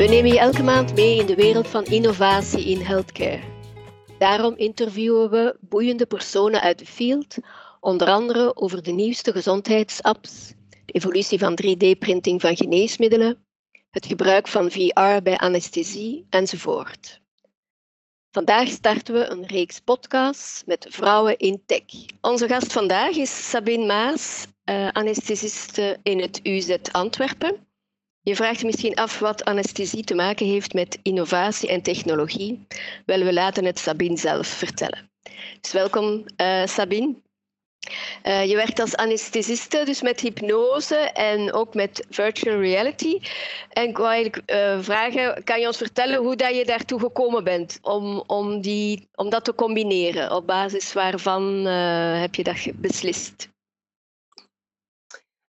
We 0.00 0.06
nemen 0.06 0.30
je 0.30 0.38
elke 0.38 0.62
maand 0.62 0.94
mee 0.94 1.18
in 1.18 1.26
de 1.26 1.34
wereld 1.34 1.68
van 1.68 1.84
innovatie 1.84 2.64
in 2.64 2.80
healthcare. 2.80 3.40
Daarom 4.18 4.56
interviewen 4.56 5.30
we 5.30 5.56
boeiende 5.60 6.06
personen 6.06 6.60
uit 6.60 6.78
de 6.78 6.86
field, 6.86 7.36
onder 7.80 8.08
andere 8.08 8.56
over 8.56 8.82
de 8.82 8.92
nieuwste 8.92 9.32
gezondheidsapps, 9.32 10.52
de 10.68 10.92
evolutie 10.92 11.38
van 11.38 11.58
3D-printing 11.62 12.40
van 12.40 12.56
geneesmiddelen, 12.56 13.44
het 13.90 14.06
gebruik 14.06 14.48
van 14.48 14.70
VR 14.70 15.22
bij 15.22 15.38
anesthesie 15.38 16.26
enzovoort. 16.30 17.20
Vandaag 18.30 18.68
starten 18.68 19.14
we 19.14 19.26
een 19.26 19.46
reeks 19.46 19.80
podcasts 19.80 20.62
met 20.66 20.86
vrouwen 20.90 21.38
in 21.38 21.62
tech. 21.66 21.82
Onze 22.20 22.48
gast 22.48 22.72
vandaag 22.72 23.16
is 23.16 23.50
Sabine 23.50 23.86
Maas, 23.86 24.46
uh, 24.64 24.88
anesthesiste 24.88 25.98
in 26.02 26.20
het 26.20 26.40
UZ 26.42 26.76
Antwerpen. 26.92 27.68
Je 28.22 28.36
vraagt 28.36 28.60
je 28.60 28.66
misschien 28.66 28.94
af 28.94 29.18
wat 29.18 29.44
anesthesie 29.44 30.04
te 30.04 30.14
maken 30.14 30.46
heeft 30.46 30.72
met 30.72 30.98
innovatie 31.02 31.68
en 31.68 31.82
technologie. 31.82 32.66
Wel, 33.06 33.18
we 33.18 33.32
laten 33.32 33.64
het 33.64 33.78
Sabine 33.78 34.16
zelf 34.16 34.46
vertellen. 34.46 35.10
Dus 35.60 35.72
welkom 35.72 36.24
uh, 36.36 36.66
Sabine. 36.66 37.14
Uh, 38.24 38.44
je 38.48 38.56
werkt 38.56 38.80
als 38.80 38.96
anesthesiste, 38.96 39.82
dus 39.84 40.02
met 40.02 40.20
hypnose 40.20 40.96
en 40.96 41.52
ook 41.52 41.74
met 41.74 42.06
virtual 42.10 42.60
reality. 42.60 43.18
En 43.68 43.88
ik 43.88 43.96
wou 43.96 44.12
eigenlijk 44.12 44.52
uh, 44.52 44.78
vragen, 44.80 45.44
kan 45.44 45.60
je 45.60 45.66
ons 45.66 45.76
vertellen 45.76 46.18
hoe 46.18 46.36
dat 46.36 46.56
je 46.56 46.64
daartoe 46.64 47.00
gekomen 47.00 47.44
bent 47.44 47.78
om, 47.82 48.22
om, 48.26 48.60
die, 48.60 49.08
om 49.14 49.30
dat 49.30 49.44
te 49.44 49.54
combineren? 49.54 50.32
Op 50.32 50.46
basis 50.46 50.92
waarvan 50.92 51.64
heb 52.16 52.34
je 52.34 52.42
dat 52.42 52.66
beslist? 52.74 53.48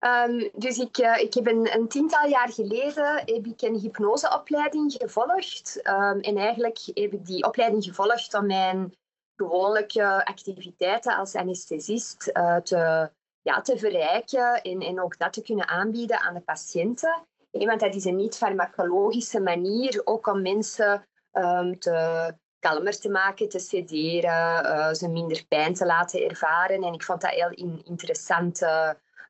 Um, 0.01 0.51
dus 0.55 0.79
ik, 0.79 0.98
uh, 0.98 1.19
ik 1.19 1.34
heb 1.34 1.47
een, 1.47 1.75
een, 1.75 1.89
tiental 1.89 2.28
jaar 2.28 2.53
geleden 2.53 3.14
heb 3.14 3.47
ik 3.47 3.62
een 3.62 3.78
hypnoseopleiding 3.78 4.95
gevolgd. 4.98 5.81
Um, 5.89 6.20
en 6.20 6.36
eigenlijk 6.36 6.78
heb 6.84 7.12
ik 7.12 7.27
die 7.27 7.45
opleiding 7.45 7.84
gevolgd 7.84 8.34
om 8.34 8.47
mijn 8.47 8.97
gewone 9.36 10.25
activiteiten 10.25 11.17
als 11.17 11.34
anesthesist 11.34 12.31
uh, 12.33 12.56
te, 12.56 13.11
ja, 13.42 13.61
te 13.61 13.78
verrijken 13.78 14.62
en, 14.62 14.81
en 14.81 15.00
ook 15.00 15.19
dat 15.19 15.33
te 15.33 15.42
kunnen 15.42 15.69
aanbieden 15.69 16.20
aan 16.20 16.34
de 16.34 16.41
patiënten. 16.41 17.27
want 17.51 17.80
dat 17.80 17.95
is 17.95 18.05
een 18.05 18.17
niet-farmacologische 18.17 19.41
manier 19.41 20.01
ook 20.05 20.27
om 20.27 20.42
mensen 20.42 21.06
um, 21.33 21.78
te 21.78 22.34
kalmer 22.58 22.98
te 22.98 23.08
maken, 23.08 23.48
te 23.48 23.58
sederen, 23.58 24.64
uh, 24.64 24.92
ze 24.92 25.08
minder 25.08 25.45
pijn 25.48 25.75
te 25.75 25.86
laten 25.86 26.28
ervaren. 26.28 26.83
En 26.83 26.92
ik 26.92 27.03
vond 27.03 27.20
dat 27.20 27.30
heel 27.30 27.51
in, 27.51 27.80
interessant 27.84 28.62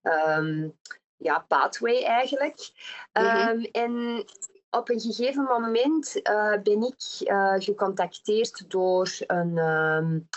um, 0.08 0.78
ja, 1.16 1.44
pathway 1.48 2.04
eigenlijk. 2.04 2.70
Um, 3.12 3.62
En 3.62 4.24
op 4.70 4.88
een 4.88 5.00
gegeven 5.00 5.42
moment 5.42 6.16
uh, 6.16 6.56
ben 6.62 6.82
ik 6.82 7.30
uh, 7.30 7.54
gecontacteerd 7.58 8.70
door 8.70 9.16
een, 9.26 9.58
um, 9.58 10.28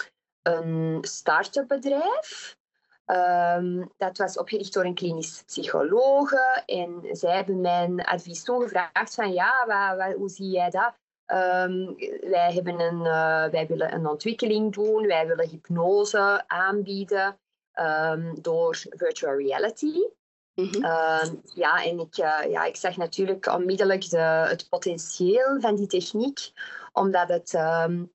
een 0.42 0.98
start-up 1.02 1.68
bedrijf. 1.68 2.58
Um, 3.06 3.92
dat 3.98 4.18
was 4.18 4.38
opgericht 4.38 4.74
door 4.74 4.86
een 4.86 4.94
klinisch 4.94 5.44
psychologe. 5.46 6.64
En 6.66 7.08
zij 7.12 7.36
hebben 7.36 7.62
mijn 7.62 8.04
advies 8.04 8.44
toen 8.44 8.62
gevraagd 8.62 9.16
van 9.16 9.34
ja, 9.34 10.14
hoe 10.18 10.30
zie 10.30 10.50
jij 10.50 10.70
dat? 10.70 10.94
Um, 11.26 11.96
wij, 12.30 12.54
hebben 12.54 12.80
een, 12.80 13.00
uh, 13.00 13.46
wij 13.46 13.68
willen 13.68 13.94
een 13.94 14.08
ontwikkeling 14.08 14.74
doen, 14.74 15.08
wij 15.08 15.28
willen 15.28 15.50
hypnose 15.50 16.44
aanbieden 16.48 17.40
um, 17.82 18.42
door 18.42 18.82
virtual 18.90 19.38
reality. 19.38 20.10
Mm 20.56 20.68
-hmm. 20.72 21.42
ja, 21.54 21.84
en 21.84 22.00
ik, 22.00 22.18
uh, 22.18 22.40
ja, 22.50 22.64
ik 22.66 22.76
zag 22.76 22.98
natuurlijk 22.98 23.46
onmiddellijk 23.46 24.10
de, 24.10 24.18
het 24.18 24.70
potentieel 24.70 25.60
van 25.60 25.76
die 25.76 25.88
techniek, 25.88 26.52
omdat 26.94 27.28
het, 27.28 27.54
um, 27.54 28.12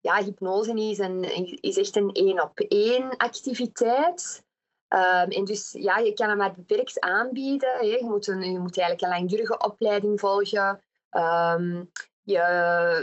ja, 0.00 0.22
hypnose 0.22 0.74
is, 0.74 0.98
een, 0.98 1.24
is 1.60 1.76
echt 1.76 1.96
een 1.96 2.12
één-op-één 2.12 3.16
activiteit. 3.16 4.46
Um, 4.88 5.30
en 5.30 5.44
dus 5.44 5.72
ja, 5.72 5.98
je 5.98 6.12
kan 6.12 6.28
hem 6.28 6.36
maar 6.36 6.54
beperkt 6.54 7.00
aanbieden. 7.00 7.72
Hè. 7.72 7.86
Je, 7.86 8.04
moet 8.04 8.26
een, 8.26 8.52
je 8.52 8.58
moet 8.58 8.78
eigenlijk 8.78 9.02
een 9.02 9.18
langdurige 9.18 9.58
opleiding 9.58 10.20
volgen. 10.20 10.82
Um, 11.10 11.90
je, 12.28 12.40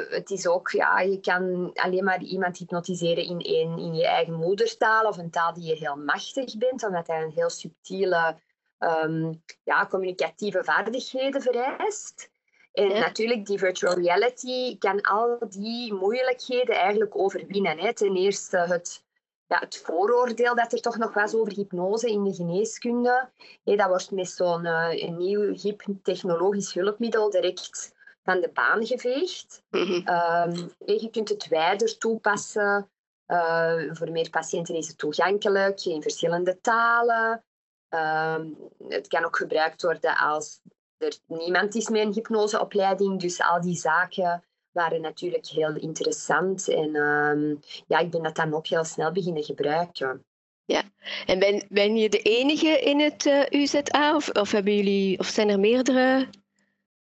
het 0.09 0.30
is 0.30 0.47
ook, 0.47 0.69
ja, 0.69 1.00
je 1.00 1.19
kan 1.19 1.72
alleen 1.74 2.03
maar 2.03 2.22
iemand 2.22 2.58
hypnotiseren 2.58 3.24
in, 3.24 3.38
een, 3.38 3.78
in 3.78 3.96
je 3.96 4.08
eigen 4.08 4.34
moedertaal 4.34 5.08
of 5.08 5.18
een 5.18 5.30
taal 5.30 5.53
die 5.53 5.63
je 5.63 5.75
heel 5.75 5.96
machtig 5.96 6.58
bent, 6.58 6.84
omdat 6.84 7.08
hij 7.08 7.22
een 7.22 7.31
heel 7.31 7.50
subtiele 7.50 8.36
um, 8.80 9.44
ja, 9.63 9.86
communicatieve 9.86 10.63
vaardigheden 10.63 11.41
vereist. 11.41 12.30
En 12.74 12.88
natuurlijk, 12.88 13.46
die 13.46 13.58
virtual 13.58 13.94
reality 13.94 14.78
kan 14.78 15.02
al 15.02 15.38
die 15.50 15.94
moeilijkheden 15.94 16.75
eigenlijk 16.75 17.18
overwinnen. 17.18 17.80
Hè. 17.80 17.94
Ten 17.94 18.16
eerste 18.16 18.57
het, 18.57 19.03
ja, 19.47 19.59
het 19.59 19.78
vooroordeel 19.78 20.56
dat 20.56 20.74
er 20.74 20.81
toch 20.81 20.97
nog 20.97 21.13
was 21.13 21.36
over 21.36 21.53
hypnose 21.53 22.12
in 22.12 22.24
de 22.24 22.34
geneeskunde. 22.34 23.30
Hey, 23.63 23.75
dat 23.75 23.88
wordt 23.88 24.12
met 24.12 24.30
zo'n 24.30 24.66
uh, 24.66 25.09
nieuw 25.09 25.53
hip 25.53 25.84
technologisch 26.03 26.74
hulpmiddel 26.74 27.30
direct 27.30 27.94
van 28.25 28.41
de 28.41 28.50
baan 28.53 28.86
geveegd. 28.86 29.63
Mm 29.69 29.81
-hmm. 29.81 30.72
je 30.86 31.09
kunt 31.12 31.30
het 31.30 31.47
wijder 31.47 31.97
toepassen. 31.97 32.90
Uh, 33.28 33.81
voor 33.91 34.12
meer 34.12 34.30
patiënten 34.30 34.75
is 34.75 34.88
het 34.88 34.97
toegankelijk 34.97 35.86
in 35.86 36.02
verschillende 36.02 36.62
talen. 36.62 37.44
Um, 37.90 38.58
het 38.88 39.08
kan 39.08 39.25
ook 39.25 39.38
gebruikt 39.38 39.81
worden 39.81 40.18
als 40.18 40.62
er 40.97 41.18
niemand 41.28 41.75
is 41.75 41.90
met 41.90 42.02
een 42.02 42.13
hypnoseopleiding. 42.13 43.19
Dus 43.19 43.41
al 43.41 43.62
die 43.62 43.75
zaken 43.75 44.44
waren 44.72 45.02
natuurlijk 45.02 45.47
heel 45.47 45.75
interessant. 45.75 46.69
En 46.69 46.96
um, 46.96 47.59
ja, 47.88 48.00
ik 48.00 48.12
ben 48.12 48.24
dat 48.24 48.36
dan 48.36 48.53
ook 48.53 48.68
heel 48.68 48.84
snel 48.84 49.12
beginnen 49.12 49.44
gebruiken. 49.44 50.25
Ja, 50.66 50.84
en 51.25 51.40
ben, 51.40 51.66
ben 51.69 51.96
je 51.96 52.09
de 52.09 52.22
enige 52.22 52.80
in 52.80 53.00
het 53.00 53.25
uh, 53.25 53.44
UZA 53.50 54.16
of, 54.16 54.30
of, 54.30 54.52
hebben 54.52 54.75
jullie, 54.75 55.19
of 55.19 55.28
zijn 55.28 55.50
er 55.50 55.59
meerdere 55.59 56.30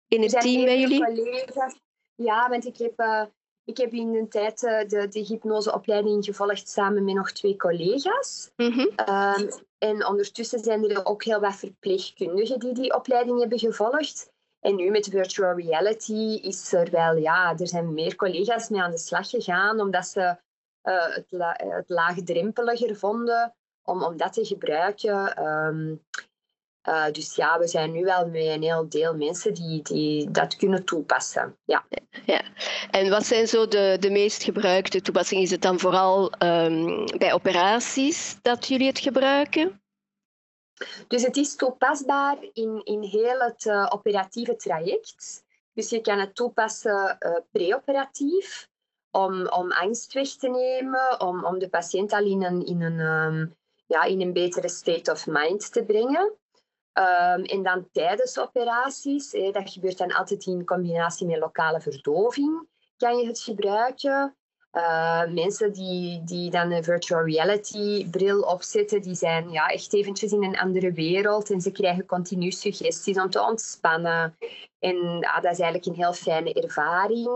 in 0.07 0.21
het 0.21 0.39
team 0.41 0.65
bij 0.65 0.79
jullie? 0.79 1.05
Collega's. 1.05 1.79
Ja, 2.15 2.49
want 2.49 2.65
ik 2.65 2.77
heb, 2.77 2.99
uh, 2.99 3.23
ik 3.63 3.77
heb 3.77 3.93
in 3.93 4.15
een 4.15 4.29
tijd 4.29 4.63
uh, 4.63 4.87
de, 4.87 5.07
de 5.07 5.19
hypnoseopleiding 5.19 6.25
gevolgd 6.25 6.69
samen 6.69 7.03
met 7.03 7.15
nog 7.15 7.31
twee 7.31 7.55
collega's. 7.55 8.51
Mm 8.55 8.71
-hmm. 8.71 8.89
um, 9.09 9.49
en 9.77 10.07
ondertussen 10.07 10.59
zijn 10.59 10.89
er 10.89 11.05
ook 11.05 11.23
heel 11.23 11.39
wat 11.39 11.55
verpleegkundigen 11.55 12.59
die 12.59 12.73
die 12.73 12.95
opleiding 12.95 13.39
hebben 13.39 13.59
gevolgd. 13.59 14.33
En 14.59 14.75
nu 14.75 14.89
met 14.89 15.07
virtual 15.07 15.55
reality 15.55 16.39
is 16.41 16.73
er 16.73 16.91
wel, 16.91 17.15
ja, 17.15 17.57
er 17.57 17.67
zijn 17.67 17.93
meer 17.93 18.15
collega's 18.15 18.69
mee 18.69 18.81
aan 18.81 18.91
de 18.91 18.97
slag 18.97 19.29
gegaan, 19.29 19.79
omdat 19.79 20.07
ze 20.07 20.37
uh, 20.83 21.15
het, 21.15 21.25
la 21.29 21.55
het 21.57 21.89
laagdrempeliger 21.89 22.95
vonden 22.95 23.55
om, 23.83 24.03
om 24.03 24.17
dat 24.17 24.33
te 24.33 24.45
gebruiken. 24.45 25.45
Um, 25.47 26.03
uh, 26.87 27.05
dus 27.11 27.35
ja, 27.35 27.59
we 27.59 27.67
zijn 27.67 27.91
nu 27.91 28.03
wel 28.03 28.27
met 28.27 28.45
een 28.45 28.63
heel 28.63 28.89
deel 28.89 29.15
mensen 29.15 29.53
die, 29.53 29.81
die 29.81 30.31
dat 30.31 30.55
kunnen 30.55 30.85
toepassen. 30.85 31.57
Ja. 31.65 31.85
Ja. 32.25 32.41
En 32.91 33.09
wat 33.09 33.25
zijn 33.25 33.47
zo 33.47 33.67
de, 33.67 33.97
de 33.99 34.09
meest 34.09 34.43
gebruikte 34.43 35.01
toepassingen? 35.01 35.43
Is 35.43 35.51
het 35.51 35.61
dan 35.61 35.79
vooral 35.79 36.33
um, 36.43 37.05
bij 37.17 37.33
operaties 37.33 38.37
dat 38.41 38.67
jullie 38.67 38.87
het 38.87 38.99
gebruiken? 38.99 39.81
Dus 41.07 41.23
het 41.23 41.37
is 41.37 41.55
toepasbaar 41.55 42.37
in, 42.53 42.81
in 42.83 43.01
heel 43.01 43.39
het 43.39 43.65
uh, 43.65 43.87
operatieve 43.89 44.55
traject. 44.55 45.43
Dus 45.73 45.89
je 45.89 46.01
kan 46.01 46.19
het 46.19 46.35
toepassen 46.35 47.17
uh, 47.19 47.37
preoperatief 47.51 48.69
om, 49.11 49.47
om 49.47 49.71
angst 49.71 50.13
weg 50.13 50.27
te 50.27 50.49
nemen, 50.49 51.21
om, 51.21 51.45
om 51.45 51.59
de 51.59 51.69
patiënt 51.69 52.13
al 52.13 52.25
in 52.25 52.43
een, 52.43 52.65
in, 52.65 52.81
een, 52.81 52.99
um, 52.99 53.55
ja, 53.85 54.03
in 54.03 54.21
een 54.21 54.33
betere 54.33 54.69
state 54.69 55.11
of 55.11 55.27
mind 55.27 55.71
te 55.71 55.83
brengen. 55.83 56.33
Um, 56.99 57.43
en 57.43 57.63
dan 57.63 57.87
tijdens 57.91 58.39
operaties, 58.39 59.31
hè, 59.31 59.51
dat 59.51 59.69
gebeurt 59.69 59.97
dan 59.97 60.13
altijd 60.13 60.45
in 60.45 60.65
combinatie 60.65 61.27
met 61.27 61.37
lokale 61.37 61.81
verdoving, 61.81 62.67
kan 62.97 63.17
je 63.17 63.27
het 63.27 63.39
gebruiken. 63.39 64.35
Uh, 64.71 65.27
mensen 65.27 65.71
die, 65.71 66.23
die 66.23 66.49
dan 66.49 66.71
een 66.71 66.83
virtual 66.83 67.25
reality 67.25 68.09
bril 68.09 68.41
opzetten, 68.41 69.01
die 69.01 69.15
zijn 69.15 69.51
ja, 69.51 69.67
echt 69.67 69.93
eventjes 69.93 70.31
in 70.31 70.43
een 70.43 70.57
andere 70.57 70.91
wereld 70.91 71.51
en 71.51 71.61
ze 71.61 71.71
krijgen 71.71 72.05
continu 72.05 72.51
suggesties 72.51 73.17
om 73.17 73.29
te 73.29 73.41
ontspannen. 73.41 74.37
En 74.79 75.19
dat 75.41 75.51
is 75.51 75.59
eigenlijk 75.59 75.85
een 75.85 76.03
heel 76.03 76.13
fijne 76.13 76.53
ervaring. 76.53 77.27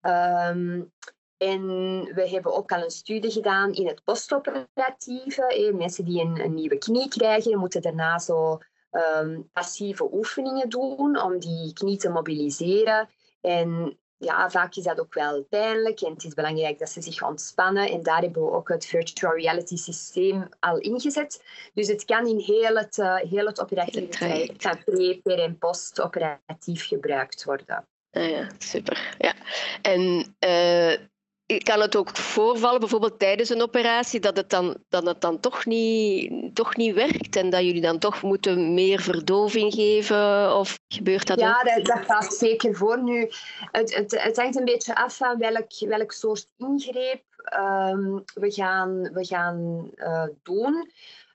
Um, 0.00 0.92
en 1.36 1.66
we 2.14 2.28
hebben 2.30 2.54
ook 2.54 2.72
al 2.72 2.82
een 2.82 2.90
studie 2.90 3.30
gedaan 3.30 3.72
in 3.72 3.86
het 3.86 4.04
postoperatieve. 4.04 5.72
Mensen 5.74 6.04
die 6.04 6.20
een, 6.20 6.40
een 6.40 6.54
nieuwe 6.54 6.78
knie 6.78 7.08
krijgen, 7.08 7.58
moeten 7.58 7.82
daarna 7.82 8.18
zo 8.18 8.58
um, 8.96 9.48
passieve 9.52 10.08
oefeningen 10.12 10.68
doen 10.68 11.22
om 11.22 11.38
die 11.38 11.72
knie 11.72 11.96
te 11.96 12.08
mobiliseren. 12.08 13.08
En 13.40 13.98
ja, 14.18 14.50
vaak 14.50 14.74
is 14.74 14.84
dat 14.84 15.00
ook 15.00 15.14
wel 15.14 15.42
pijnlijk 15.42 16.00
en 16.00 16.12
het 16.12 16.24
is 16.24 16.34
belangrijk 16.34 16.78
dat 16.78 16.90
ze 16.90 17.02
zich 17.02 17.22
ontspannen. 17.22 17.90
En 17.90 18.02
daar 18.02 18.20
hebben 18.20 18.44
we 18.44 18.50
ook 18.50 18.68
het 18.68 18.86
virtual 18.86 19.34
reality 19.34 19.76
systeem 19.76 20.48
al 20.60 20.78
ingezet. 20.78 21.44
Dus 21.74 21.88
het 21.88 22.04
kan 22.04 22.26
in 22.26 22.38
heel 22.38 22.76
het, 22.76 22.96
uh, 22.96 23.16
heel 23.16 23.46
het 23.46 23.60
operatieve 23.60 24.08
traject 24.08 24.62
van 24.62 24.84
pre, 24.84 25.20
per 25.22 25.38
en 25.38 25.58
post-operatief 25.58 26.86
gebruikt 26.86 27.44
worden. 27.44 27.86
Ah 28.10 28.30
ja, 28.30 28.48
super. 28.58 29.14
Ja. 29.18 29.34
En 29.82 30.00
uh, 30.44 30.65
kan 31.46 31.80
het 31.80 31.96
ook 31.96 32.16
voorvallen, 32.16 32.80
bijvoorbeeld 32.80 33.18
tijdens 33.18 33.48
een 33.48 33.62
operatie, 33.62 34.20
dat 34.20 34.36
het 34.36 34.50
dan, 34.50 34.76
dat 34.88 35.06
het 35.06 35.20
dan 35.20 35.40
toch, 35.40 35.64
niet, 35.64 36.54
toch 36.54 36.76
niet 36.76 36.94
werkt 36.94 37.36
en 37.36 37.50
dat 37.50 37.60
jullie 37.60 37.80
dan 37.80 37.98
toch 37.98 38.22
moeten 38.22 38.74
meer 38.74 39.00
verdoving 39.00 39.74
geven? 39.74 40.56
Of 40.56 40.78
gebeurt 40.88 41.26
dat 41.26 41.40
ja, 41.40 41.58
ook? 41.58 41.74
dat, 41.74 41.84
dat 41.84 42.04
gaat 42.04 42.34
zeker 42.34 42.74
voor 42.74 43.02
nu. 43.02 43.30
Het, 43.72 43.94
het, 43.94 44.22
het 44.22 44.36
hangt 44.36 44.56
een 44.56 44.64
beetje 44.64 44.94
af 44.94 45.16
van 45.16 45.38
welk, 45.38 45.78
welk 45.78 46.12
soort 46.12 46.46
ingreep 46.56 47.22
um, 47.58 48.24
we 48.34 48.50
gaan, 48.50 49.02
we 49.12 49.24
gaan 49.24 49.90
uh, 49.96 50.26
doen. 50.42 50.90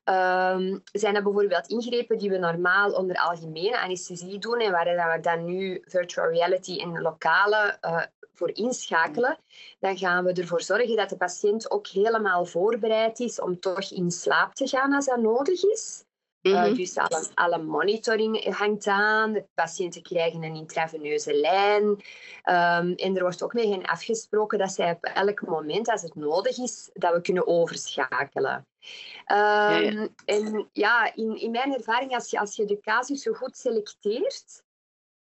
Um, 0.06 0.82
zijn 0.92 1.16
er 1.16 1.24
bijvoorbeeld 1.24 1.68
ingrepen 1.68 2.18
die 2.18 2.30
we 2.30 2.38
normaal 2.38 2.92
onder 2.92 3.16
algemene 3.16 3.80
anesthesie 3.80 4.40
doen 4.40 4.60
en 4.60 4.72
waar 4.72 5.14
we 5.16 5.20
dan 5.22 5.46
nu 5.46 5.82
virtual 5.86 6.30
reality 6.30 6.72
in 6.72 7.02
lokale 7.02 7.78
uh, 7.82 8.02
voor 8.42 8.56
inschakelen, 8.56 9.38
dan 9.80 9.98
gaan 9.98 10.24
we 10.24 10.34
ervoor 10.34 10.62
zorgen 10.62 10.96
dat 10.96 11.10
de 11.10 11.18
patiënt 11.18 11.72
ook 11.72 11.88
helemaal 11.88 12.46
voorbereid 12.46 13.20
is 13.20 13.42
om 13.42 13.60
toch 13.60 13.92
in 13.92 14.12
slaap 14.12 14.54
te 14.54 14.68
gaan 14.68 14.94
als 14.94 15.06
dat 15.06 15.22
nodig 15.22 15.64
is. 15.64 16.04
Mm 16.42 16.54
-hmm. 16.54 16.72
uh, 16.72 16.76
dus 16.76 16.98
alle, 16.98 17.28
alle, 17.34 17.58
monitoring 17.58 18.56
hangt 18.56 18.88
aan, 18.88 19.34
de 19.34 19.46
patiënten 19.54 20.02
krijgen 20.02 20.44
een 20.44 20.56
intraveneuze 20.56 21.34
lijn. 21.34 21.84
Um, 21.84 22.94
en 22.96 23.16
er 23.16 23.22
wordt 23.22 23.44
ook 23.44 23.54
mee 23.54 23.72
hen 23.72 23.86
afgesproken 23.86 24.58
dat 24.58 24.72
zij 24.72 24.92
op 24.92 25.04
elk 25.04 25.42
moment, 25.42 25.90
als 25.90 26.02
het 26.02 26.16
nodig 26.16 26.58
is, 26.58 26.90
dat 26.94 27.14
we 27.14 27.22
kunnen 27.22 27.48
overschakelen. 27.48 28.56
Um, 28.56 29.38
ja, 29.38 29.80
ja. 29.80 30.08
En 30.26 30.70
ja, 30.72 31.16
in, 31.16 31.40
in 31.40 31.52
mijn 31.52 31.74
ervaring, 31.74 32.14
als 32.14 32.30
je, 32.30 32.40
als 32.40 32.56
je 32.56 32.66
de 32.66 32.80
casus 32.80 33.22
zo 33.22 33.34
goed 33.34 33.58
selecteert, 33.58 34.64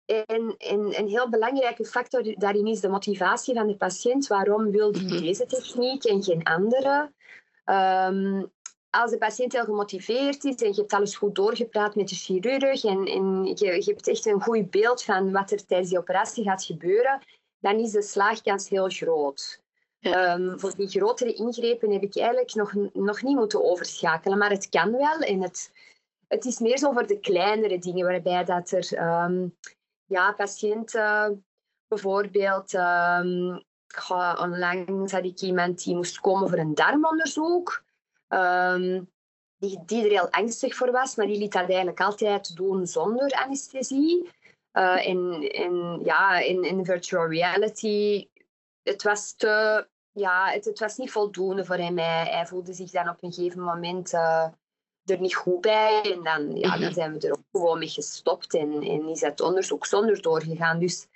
en, 0.09 0.55
en, 0.57 0.99
een 0.99 1.07
heel 1.07 1.29
belangrijke 1.29 1.85
factor 1.85 2.33
daarin 2.37 2.67
is 2.67 2.79
de 2.79 2.89
motivatie 2.89 3.53
van 3.53 3.67
de 3.67 3.75
patiënt. 3.75 4.27
Waarom 4.27 4.71
wil 4.71 4.91
die 4.91 5.21
deze 5.21 5.45
techniek 5.45 6.03
en 6.03 6.23
geen 6.23 6.43
andere? 6.43 7.11
Um, 7.65 8.51
als 8.89 9.11
de 9.11 9.17
patiënt 9.17 9.53
heel 9.53 9.63
gemotiveerd 9.63 10.43
is 10.43 10.55
en 10.55 10.67
je 10.67 10.75
hebt 10.75 10.93
alles 10.93 11.15
goed 11.15 11.35
doorgepraat 11.35 11.95
met 11.95 12.09
de 12.09 12.15
chirurg 12.15 12.83
en, 12.83 13.05
en 13.05 13.45
je, 13.45 13.65
je, 13.65 13.91
hebt 13.91 14.07
echt 14.07 14.25
een 14.25 14.41
goed 14.41 14.71
beeld 14.71 15.03
van 15.03 15.31
wat 15.31 15.51
er 15.51 15.65
tijdens 15.65 15.89
die 15.89 15.99
operatie 15.99 16.43
gaat 16.43 16.63
gebeuren, 16.63 17.21
dan 17.59 17.79
is 17.79 17.91
de 17.91 18.01
slaagkans 18.01 18.69
heel 18.69 18.89
groot. 18.89 19.61
Ja. 19.99 20.33
Um, 20.33 20.59
voor 20.59 20.75
die 20.75 20.87
grotere 20.87 21.33
ingrepen 21.33 21.91
heb 21.91 22.03
ik 22.03 22.17
eigenlijk 22.17 22.55
nog, 22.55 22.73
nog 22.93 23.21
niet 23.21 23.35
moeten 23.35 23.63
overschakelen, 23.63 24.37
maar 24.37 24.49
het 24.49 24.69
kan 24.69 24.91
wel. 24.91 25.19
En 25.19 25.41
het, 25.41 25.71
het 26.27 26.45
is 26.45 26.59
meer 26.59 26.77
zo 26.77 26.91
voor 26.91 27.07
de 27.07 27.19
kleinere 27.19 27.79
dingen, 27.79 28.05
waarbij 28.05 28.43
dat 28.43 28.71
er 28.71 29.23
um, 29.23 29.55
ja, 30.09 30.31
patiënten 30.31 31.45
bijvoorbeeld. 31.87 32.73
Um, 32.73 33.67
onlangs 34.39 35.11
had 35.11 35.23
ik 35.23 35.41
iemand 35.41 35.83
die 35.83 35.95
moest 35.95 36.19
komen 36.19 36.49
voor 36.49 36.57
een 36.57 36.75
darmonderzoek. 36.75 37.83
Um, 38.27 39.09
die, 39.57 39.79
die 39.85 40.03
er 40.03 40.09
heel 40.09 40.31
angstig 40.31 40.75
voor 40.75 40.91
was, 40.91 41.15
maar 41.15 41.25
die 41.25 41.37
liet 41.37 41.51
dat 41.51 41.67
eigenlijk 41.67 42.01
altijd 42.01 42.55
doen 42.55 42.87
zonder 42.87 43.31
anesthesie. 43.31 44.29
Uh, 44.73 45.07
en, 45.07 45.49
en 45.51 45.99
ja, 46.03 46.39
in, 46.39 46.63
in 46.63 46.85
virtual 46.85 47.27
reality, 47.27 48.27
het 48.83 49.03
was 49.03 49.33
te, 49.33 49.87
ja, 50.11 50.49
het, 50.49 50.79
was 50.79 50.97
niet 50.97 51.11
voldoende 51.11 51.65
voor 51.65 51.75
hem. 51.75 51.97
Hij, 51.97 52.45
voelde 52.47 52.73
zich 52.73 52.91
dan 52.91 53.09
op 53.09 53.23
een 53.23 53.33
gegeven 53.33 53.61
moment 53.61 54.13
uh, 54.13 54.47
er 55.09 55.19
niet 55.19 55.35
goed 55.35 55.61
bij. 55.61 56.01
En 56.01 56.23
dan, 56.23 56.55
ja, 56.55 56.77
dan 56.77 56.93
zijn 56.93 57.13
we 57.13 57.27
er 57.27 57.33
ook 57.33 57.43
gewoon 57.51 57.79
mee 57.79 57.87
gestopt 57.87 58.53
en, 58.53 58.71
en 58.81 59.07
is 59.07 59.21
het 59.21 59.41
onderzoek 59.41 59.85
zonder 59.85 60.21
doorgegaan. 60.21 60.79
Dus, 60.79 61.07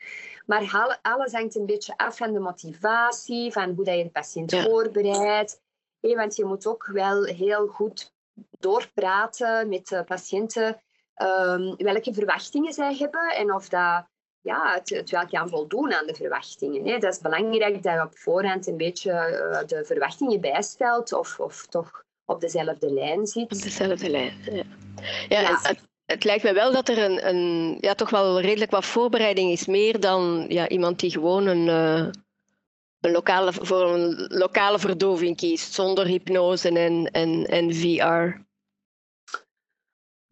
maar 0.46 1.00
alles 1.02 1.32
hangt 1.32 1.56
een 1.56 1.66
beetje 1.66 1.98
af 1.98 2.18
van 2.18 2.34
de 2.34 2.40
motivatie, 2.40 3.52
van 3.52 3.74
hoe 3.76 3.86
dat 3.86 3.98
je 3.98 4.04
de 4.04 4.10
patiënt 4.10 4.52
ja. 4.52 4.64
voorbereidt. 4.64 5.62
Hey, 6.00 6.16
want 6.16 6.36
je 6.36 6.46
moet 6.46 6.68
ook 6.68 6.86
wel 6.86 7.24
heel 7.24 7.68
goed 7.68 8.14
doorpraten 8.60 9.70
met 9.70 9.88
de 9.88 10.04
patiënten 10.04 10.82
um, 11.22 11.76
welke 11.78 12.14
verwachtingen 12.14 12.74
zij 12.74 12.96
hebben 12.96 13.36
en 13.36 13.54
of 13.54 13.70
dat 13.70 14.06
ja, 14.42 14.74
het, 14.74 14.90
het 14.90 15.10
wel 15.10 15.28
kan 15.28 15.50
voldoen 15.50 15.94
aan 15.94 16.06
de 16.06 16.16
verwachtingen. 16.16 16.86
Hè. 16.86 16.98
Dat 16.98 17.14
is 17.14 17.20
belangrijk 17.20 17.84
dat 17.84 17.94
je 17.94 18.02
op 18.02 18.18
voorhand 18.18 18.68
een 18.68 18.78
beetje 18.78 19.12
uh, 19.12 19.68
de 19.68 19.86
verwachtingen 19.86 20.42
bijstelt 20.42 21.14
of, 21.14 21.40
of 21.40 21.66
toch 21.66 22.03
op 22.26 22.42
dezelfde 22.42 22.94
lijn 22.94 23.28
zit. 23.28 23.44
Op 23.44 23.62
dezelfde 23.62 24.10
lijn, 24.10 24.34
ja. 24.52 24.64
ja, 25.30 25.40
ja. 25.40 25.60
Het, 25.62 25.80
het, 26.06 26.24
lijkt 26.24 26.44
me 26.44 26.54
wel 26.54 26.72
dat 26.72 26.90
er 26.90 26.98
een, 26.98 27.28
een, 27.28 27.78
ja, 27.80 27.94
toch 27.94 28.10
wel 28.10 28.42
redelijk 28.42 28.72
wat 28.72 28.86
voorbereiding 28.86 29.52
is. 29.52 29.66
Meer 29.66 30.00
dan 30.00 30.46
ja, 30.48 30.70
iemand 30.70 31.00
die 31.00 31.12
gewoon 31.12 31.46
een, 31.46 31.68
uh, 31.68 32.12
een 33.00 33.12
lokale, 33.12 33.54
voor 33.54 33.94
een 33.94 34.28
lokale 34.28 34.80
verdoving 34.80 35.38
kiest, 35.38 35.74
zonder 35.74 36.06
hypnose 36.06 36.70
en, 36.70 37.12
en, 37.12 37.46
en 37.46 37.74
VR. 37.74 38.42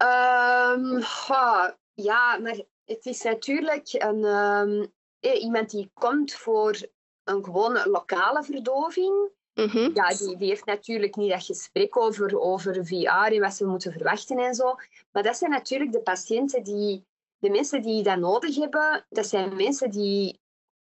Um, 0.04 0.96
oh, 1.28 1.68
ja, 1.94 2.38
maar 2.38 2.60
het 2.84 3.06
is 3.06 3.22
natuurlijk 3.22 3.88
een, 3.92 4.24
um, 4.24 4.92
iemand 5.20 5.70
die 5.70 5.90
komt 5.94 6.32
voor 6.32 6.76
een 7.24 7.44
gewone 7.44 7.88
lokale 7.88 8.42
verdoving. 8.42 9.30
Mm 9.54 9.68
-hmm. 9.68 9.90
Ja, 9.94 10.08
die, 10.08 10.36
die 10.36 10.48
heeft 10.48 10.64
natuurlijk 10.64 11.16
niet 11.16 11.30
dat 11.30 11.44
gesprek 11.44 11.96
over, 11.96 12.40
over 12.40 12.86
VR 12.86 13.32
en 13.32 13.40
wat 13.40 13.54
ze 13.54 13.66
moeten 13.66 13.92
verwachten 13.92 14.38
en 14.38 14.54
zo. 14.54 14.74
Maar 15.12 15.22
dat 15.22 15.36
zijn 15.36 15.50
natuurlijk 15.50 15.92
de 15.92 16.00
patiënten 16.00 16.62
die, 16.62 17.04
de 17.38 17.50
mensen 17.50 17.82
die 17.82 18.02
dat 18.02 18.18
nodig 18.18 18.56
hebben, 18.56 19.06
dat 19.08 19.26
zijn 19.26 19.56
mensen 19.56 19.90
die 19.90 20.40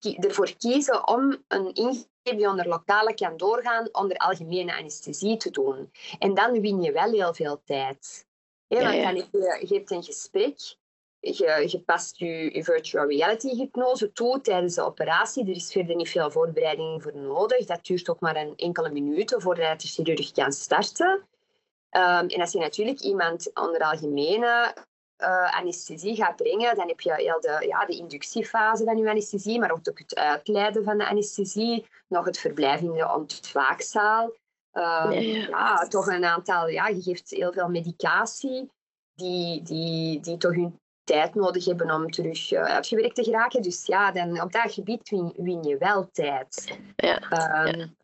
ervoor 0.01 0.57
kiezen 0.57 1.09
om 1.09 1.45
een 1.49 1.75
ingreep 1.75 2.09
die 2.23 2.49
onder 2.49 2.69
lokale 2.69 3.15
kan 3.15 3.37
doorgaan, 3.37 3.89
onder 3.93 4.17
algemene 4.17 4.77
anesthesie 4.77 5.37
te 5.37 5.51
doen. 5.51 5.91
En 6.19 6.35
dan 6.35 6.61
win 6.61 6.83
je 6.83 6.93
wel 6.93 7.11
heel 7.11 7.35
veel 7.35 7.63
tijd. 7.65 8.27
Ja, 8.67 8.83
want 8.83 9.03
dan 9.03 9.15
je, 9.17 9.67
je 9.67 9.75
hebt 9.75 9.91
een 9.91 10.03
gesprek, 10.03 10.77
je, 11.21 11.65
je 11.67 11.81
past 11.81 12.19
je, 12.19 12.55
je, 12.55 12.65
virtual 12.65 13.09
reality 13.09 13.49
hypnose 13.49 14.13
toe 14.13 14.41
tijdens 14.41 14.75
de 14.75 14.83
operatie. 14.83 15.45
Er 15.45 15.57
is 15.57 15.73
verder 15.73 15.97
niet 15.97 16.09
veel 16.09 16.31
voorbereiding 16.31 17.03
voor 17.03 17.17
nodig. 17.17 17.67
Dat 17.67 17.85
duurt 17.85 18.09
ook 18.09 18.21
maar 18.21 18.37
een 18.37 18.53
enkele 18.57 18.91
minuten 18.91 19.41
voordat 19.41 19.81
de 19.81 19.89
chirurg 19.89 20.33
kan 20.33 20.53
starten. 20.53 21.29
Um, 21.91 22.27
en 22.29 22.41
als 22.41 22.53
je 22.53 22.59
natuurlijk 22.59 23.01
iemand 23.01 23.51
onder 23.55 23.81
algemene 23.81 24.75
uh, 25.19 25.59
anesthesie 25.59 26.17
gaat 26.17 26.37
brengen, 26.37 26.77
dan 26.77 26.89
heb 26.89 27.01
je 27.01 27.15
heel 27.15 27.41
de, 27.41 27.67
ja, 27.67 27.85
de 27.85 27.97
inductiefase 27.97 28.85
van 28.85 28.99
je 28.99 29.11
anesthesie, 29.11 29.59
maar 29.59 29.71
ook 29.71 29.81
het 29.85 30.15
uitleiden 30.15 30.85
van 30.85 30.99
de 30.99 31.09
anesthesie, 31.09 31.87
nog 32.09 32.25
het 32.25 32.39
verblijf 32.39 32.81
in 32.81 32.93
de 32.93 33.13
ontwaakzaal. 33.15 34.25
Um, 34.73 35.13
ja, 35.13 35.21
ja. 35.21 35.87
toch 35.89 36.07
een 36.07 36.25
aantal, 36.25 36.69
ja, 36.69 36.89
je 36.89 37.03
geeft 37.03 37.31
heel 37.31 37.53
veel 37.53 37.69
medicatie 37.69 38.71
die, 39.15 39.63
die, 39.63 40.21
die 40.21 40.37
toch 40.37 40.55
hun 40.55 40.80
tijd 41.05 41.35
nodig 41.35 41.65
hebben 41.65 41.91
om 41.91 42.11
terug 42.11 42.51
uh, 42.51 42.63
uitgewerkt 42.63 43.15
te 43.15 43.25
geraken. 43.25 43.63
Dus 43.63 43.87
ja, 43.87 44.13
dan, 44.13 44.41
op 44.43 44.53
dat 44.53 44.73
gebied 44.73 45.09
win, 45.09 45.33
win 45.37 45.63
je 45.63 45.77
wel 45.79 46.11
tijd. 46.13 46.79
Ja. 46.97 47.67
Um, 47.67 47.97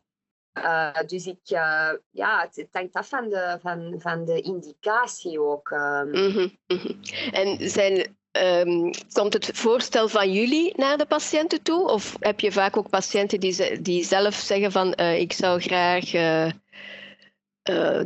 uh, 0.58 1.06
dus 1.06 1.26
ik, 1.26 1.40
uh, 1.50 1.90
ja, 2.10 2.40
het, 2.40 2.56
het, 2.56 2.68
hangt 2.72 2.94
af 2.94 3.08
van 3.08 3.28
de, 3.28 3.58
van, 3.60 3.94
van 3.98 4.24
de 4.24 4.40
indicatie 4.40 5.40
ook. 5.40 5.70
Um. 5.70 6.08
Mm 6.08 6.30
-hmm, 6.30 6.58
mm 6.66 6.78
-hmm. 6.78 7.00
En 7.32 7.70
zijn, 7.70 8.16
um, 8.32 8.90
komt 9.12 9.32
het 9.32 9.50
voorstel 9.52 10.08
van 10.08 10.32
jullie 10.32 10.72
naar 10.76 10.98
de 10.98 11.06
patiënten 11.06 11.62
toe? 11.62 11.88
Of 11.88 12.16
heb 12.20 12.40
je 12.40 12.52
vaak 12.52 12.76
ook 12.76 12.88
patiënten 12.88 13.40
die, 13.40 13.82
die 13.82 14.04
zelf 14.04 14.34
zeggen 14.34 14.72
van 14.72 14.94
ik 14.94 15.32
zou 15.32 15.60
graag, 15.60 16.10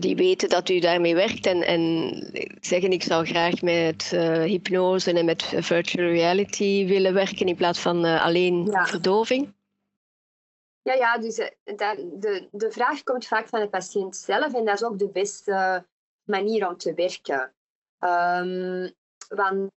die 0.01 0.17
weten 0.17 0.49
dat 0.49 0.69
u 0.69 0.79
daarmee 0.79 1.15
werkt 1.15 1.47
en, 1.47 1.63
en 1.63 2.13
zeggen 2.61 2.93
ik 2.93 3.03
zou 3.03 3.27
graag 3.27 3.63
met 3.63 4.11
hypnose 4.45 5.13
en 5.13 5.25
met 5.25 5.43
virtual 5.43 6.09
reality 6.09 6.87
willen 6.87 7.15
werken 7.15 7.47
in 7.47 7.57
plaats 7.57 7.81
van 7.81 8.05
alleen 8.05 8.65
ja. 8.65 8.87
verdoving? 8.87 9.53
Ja, 10.83 10.95
ja 10.95 11.19
dus 11.19 11.35
de, 11.35 12.49
de 12.51 12.71
vraag 12.71 13.03
komt 13.03 13.27
vaak 13.27 13.49
van 13.49 13.61
de 13.61 13.69
patiënt 13.69 14.17
zelf 14.17 14.55
en 14.55 14.65
dat 14.65 14.75
is 14.75 14.85
ook 14.85 14.99
de 14.99 15.09
beste 15.09 15.85
manier 16.25 16.69
om 16.69 16.77
te 16.77 16.95
werken. 16.95 17.53
Um, 18.01 18.93
want 19.29 19.71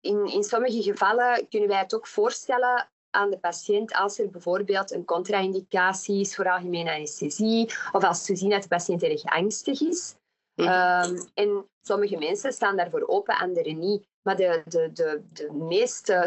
in, 0.00 0.26
in 0.26 0.42
sommige 0.42 0.82
gevallen 0.82 1.48
kunnen 1.48 1.68
wij 1.68 1.78
het 1.78 1.94
ook 1.94 2.06
voorstellen 2.06 2.88
aan 3.12 3.30
de 3.30 3.38
patiënt 3.38 3.94
als 3.94 4.18
er 4.18 4.30
bijvoorbeeld 4.30 4.90
een 4.90 5.04
contra-indicatie 5.04 6.20
is 6.20 6.34
voor 6.34 6.50
algemene 6.50 6.94
anesthesie 6.94 7.70
of 7.92 8.04
als 8.04 8.28
we 8.28 8.36
zien 8.36 8.50
dat 8.50 8.62
de 8.62 8.68
patiënt 8.68 9.02
erg 9.02 9.24
angstig 9.24 9.80
is. 9.80 10.14
Um, 10.54 11.30
en 11.34 11.68
sommige 11.82 12.16
mensen 12.16 12.52
staan 12.52 12.76
daarvoor 12.76 13.04
open, 13.06 13.38
anderen 13.38 13.78
niet. 13.78 14.06
Maar 14.22 14.36
de, 14.36 14.62
de, 14.64 14.90
de, 14.92 15.22
de 15.32 15.52
meest 15.52 16.08
uh, 16.08 16.22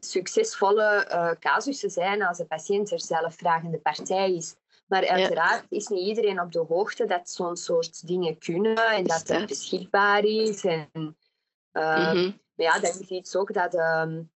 succesvolle 0.00 1.08
uh, 1.10 1.30
casussen 1.40 1.90
zijn 1.90 2.22
als 2.22 2.38
de 2.38 2.46
patiënt 2.46 2.90
er 2.90 3.00
zelf 3.00 3.34
vragende 3.34 3.78
partij 3.78 4.34
is. 4.34 4.54
Maar 4.86 5.06
uiteraard 5.06 5.66
ja. 5.68 5.76
is 5.76 5.86
niet 5.86 6.06
iedereen 6.06 6.40
op 6.40 6.52
de 6.52 6.64
hoogte 6.68 7.06
dat 7.06 7.30
zo'n 7.30 7.56
soort 7.56 8.06
dingen 8.06 8.38
kunnen 8.38 8.76
en 8.76 9.04
dat 9.04 9.28
het 9.28 9.46
beschikbaar 9.46 10.24
is. 10.24 10.64
En, 10.64 10.88
uh, 11.72 12.12
mm 12.12 12.18
-hmm. 12.18 12.40
Maar 12.54 12.66
ja, 12.66 12.78
dat 12.78 13.00
is 13.00 13.08
iets 13.08 13.36
ook 13.36 13.52
dat, 13.52 13.74
um, 13.74 14.30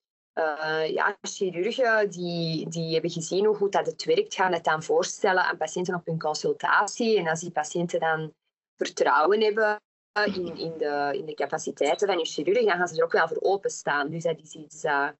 ja, 0.93 1.17
chirurgen 1.21 2.09
die, 2.09 2.69
die 2.69 2.93
hebben 2.93 3.11
gezien 3.11 3.45
hoe 3.45 3.55
goed 3.55 3.71
dat 3.71 3.85
het 3.85 4.03
werkt, 4.03 4.33
gaan 4.33 4.53
het 4.53 4.63
dan 4.63 4.83
voorstellen 4.83 5.43
aan 5.43 5.57
patiënten 5.57 5.95
op 5.95 6.05
hun 6.05 6.19
consultatie. 6.19 7.17
En 7.17 7.27
als 7.27 7.39
die 7.39 7.51
patiënten 7.51 7.99
dan 7.99 8.33
vertrouwen 8.75 9.41
hebben 9.41 9.81
in, 10.25 10.57
in, 10.57 10.77
de, 10.77 11.11
in 11.13 11.25
de 11.25 11.33
capaciteiten 11.33 12.07
van 12.07 12.17
je 12.17 12.25
chirurg, 12.25 12.65
dan 12.65 12.77
gaan 12.77 12.87
ze 12.87 12.97
er 12.97 13.03
ook 13.03 13.11
wel 13.11 13.27
voor 13.27 13.41
openstaan. 13.41 14.09
Dus 14.09 14.23
dat 14.23 14.39
is 14.39 14.53
iets 14.53 14.81
dat 14.81 15.13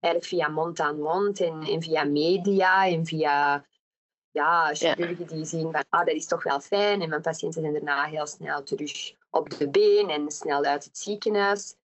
eigenlijk 0.00 0.24
via 0.24 0.48
mond 0.48 0.80
aan 0.80 1.00
mond 1.00 1.40
en, 1.40 1.62
en 1.62 1.82
via 1.82 2.04
media 2.04 2.86
en 2.86 3.06
via 3.06 3.64
ja, 4.30 4.74
chirurgen 4.74 5.26
die 5.26 5.44
zien 5.44 5.72
van 5.72 5.84
ah, 5.88 6.06
dat 6.06 6.14
is 6.14 6.26
toch 6.26 6.42
wel 6.42 6.60
fijn 6.60 7.02
en 7.02 7.08
mijn 7.08 7.22
patiënten 7.22 7.60
zijn 7.60 7.72
daarna 7.72 8.04
heel 8.04 8.26
snel 8.26 8.62
terug 8.62 9.14
op 9.30 9.50
de 9.50 9.70
been 9.70 10.10
en 10.10 10.30
snel 10.30 10.64
uit 10.64 10.84
het 10.84 10.98
ziekenhuis. 10.98 11.74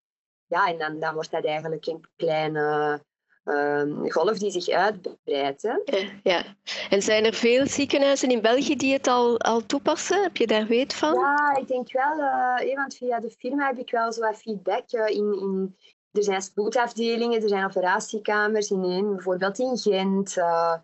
Ja, 0.51 0.67
en 0.67 0.79
dan, 0.79 1.01
dan 1.01 1.15
wordt 1.15 1.31
dat 1.31 1.45
eigenlijk 1.45 1.87
een 1.87 2.05
kleine 2.17 3.01
uh, 3.45 3.83
golf 4.11 4.39
die 4.39 4.51
zich 4.51 4.69
uitbreidt. 4.69 5.63
Hè? 5.63 5.75
Ja, 6.23 6.45
en 6.91 7.03
zijn 7.03 7.25
er 7.25 7.35
veel 7.35 7.67
ziekenhuizen 7.67 8.31
in 8.31 8.41
België 8.41 8.77
die 8.77 8.93
het 8.93 9.07
al, 9.07 9.39
al 9.39 9.67
toepassen? 9.67 10.23
Heb 10.23 10.37
je 10.37 10.47
daar 10.47 10.67
weet 10.67 10.95
van? 10.95 11.15
Ja, 11.15 11.57
ik 11.57 11.69
denk 11.69 11.93
wel, 11.93 12.19
uh, 12.19 12.77
want 12.77 12.97
via 12.97 13.21
de 13.21 13.31
firma 13.31 13.67
heb 13.67 13.79
ik 13.79 13.91
wel 13.91 14.13
zo 14.13 14.21
wat 14.21 14.37
feedback. 14.37 14.93
Uh, 14.93 15.09
in, 15.09 15.39
in, 15.41 15.77
er 16.13 16.23
zijn 16.23 16.43
spoedafdelingen, 16.43 17.43
er 17.43 17.49
zijn 17.49 17.65
operatiekamers, 17.65 18.71
in, 18.71 18.85
in 18.85 19.15
bijvoorbeeld 19.15 19.59
in 19.59 19.79
Gent. 19.79 20.37
Uh, 20.37 20.75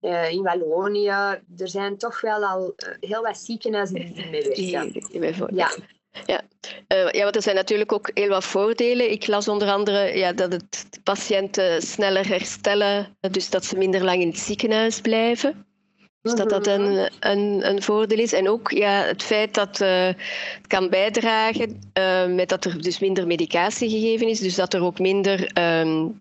uh, 0.00 0.30
in 0.30 0.42
Wallonië. 0.42 1.08
Er 1.56 1.68
zijn 1.68 1.96
toch 1.96 2.20
wel 2.20 2.44
al 2.44 2.74
uh, 2.76 2.94
heel 3.10 3.22
wat 3.22 3.38
ziekenhuizen 3.38 3.94
die 3.94 4.30
mee 4.30 4.42
werken. 4.42 5.54
Ja. 5.54 5.70
Ja. 6.26 6.40
Uh, 6.88 7.10
ja, 7.10 7.22
want 7.22 7.36
er 7.36 7.42
zijn 7.42 7.56
natuurlijk 7.56 7.92
ook 7.92 8.10
heel 8.14 8.28
wat 8.28 8.44
voordelen. 8.44 9.10
Ik 9.10 9.26
las 9.26 9.48
onder 9.48 9.68
andere 9.70 10.18
ja, 10.18 10.32
dat 10.32 10.52
het 10.52 11.00
patiënten 11.02 11.82
sneller 11.82 12.28
herstellen, 12.28 13.16
dus 13.30 13.50
dat 13.50 13.64
ze 13.64 13.76
minder 13.76 14.04
lang 14.04 14.20
in 14.20 14.28
het 14.28 14.38
ziekenhuis 14.38 15.00
blijven. 15.00 15.66
Dus 16.22 16.34
dat 16.34 16.48
dat 16.48 16.66
een, 16.66 16.92
mhm. 16.92 17.06
een, 17.20 17.68
een 17.68 17.82
voordeel 17.82 18.18
is. 18.18 18.32
En 18.32 18.48
ook 18.48 18.70
ja, 18.70 19.02
het 19.02 19.22
feit 19.22 19.54
dat 19.54 19.80
uh, 19.80 20.06
het 20.06 20.66
kan 20.66 20.88
bijdragen 20.88 21.80
uh, 21.98 22.26
met 22.26 22.48
dat 22.48 22.64
er 22.64 22.82
dus 22.82 22.98
minder 22.98 23.26
medicatie 23.26 23.90
gegeven 23.90 24.28
is. 24.28 24.40
Dus 24.40 24.54
dat 24.54 24.74
er 24.74 24.82
ook 24.82 24.98
minder 24.98 25.50
um, 25.80 26.20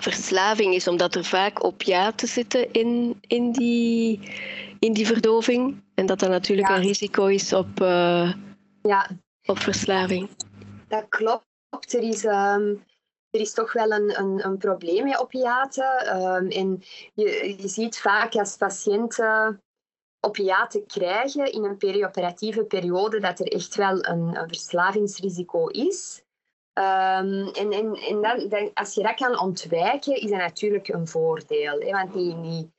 verslaving 0.00 0.74
is, 0.74 0.88
omdat 0.88 1.14
er 1.14 1.24
vaak 1.24 1.64
opiaten 1.64 2.28
zitten 2.28 2.72
in, 2.72 3.18
in, 3.20 3.52
die, 3.52 4.20
in 4.78 4.92
die 4.92 5.06
verdoving. 5.06 5.82
En 5.94 6.06
dat 6.06 6.18
dat 6.18 6.30
natuurlijk 6.30 6.68
een 6.68 6.82
risico 6.82 7.26
is 7.26 7.52
op, 7.52 7.80
uh, 7.82 8.32
ja. 8.88 9.08
op 9.44 9.58
verslaving. 9.58 10.30
Dat 10.88 11.08
klopt. 11.08 11.46
Er 11.92 12.02
is, 12.02 12.24
um, 12.24 12.84
er 13.30 13.40
is 13.40 13.52
toch 13.52 13.72
wel 13.72 13.90
een, 13.90 14.18
een, 14.18 14.44
een 14.44 14.58
probleem 14.58 15.04
met 15.04 15.20
opiaten. 15.20 16.16
Um, 16.16 16.48
en 16.48 16.82
je, 17.14 17.54
je 17.58 17.68
ziet 17.68 17.98
vaak 17.98 18.34
als 18.34 18.56
patiënten 18.56 19.62
opiaten 20.20 20.86
krijgen 20.86 21.52
in 21.52 21.64
een 21.64 21.76
perioperatieve 21.76 22.64
periode 22.64 23.20
dat 23.20 23.38
er 23.38 23.46
echt 23.46 23.74
wel 23.74 24.04
een, 24.06 24.36
een 24.36 24.48
verslavingsrisico 24.48 25.66
is. 25.66 26.22
Um, 26.74 27.48
en 27.48 27.72
en, 27.72 27.94
en 27.94 28.22
dan, 28.22 28.48
dan, 28.48 28.70
als 28.74 28.94
je 28.94 29.02
dat 29.02 29.14
kan 29.14 29.38
ontwijken, 29.38 30.14
is 30.14 30.30
dat 30.30 30.38
natuurlijk 30.38 30.88
een 30.88 31.08
voordeel. 31.08 31.80
Hè? 31.80 31.90
Want 31.90 32.14
niet, 32.14 32.36
niet, 32.36 32.70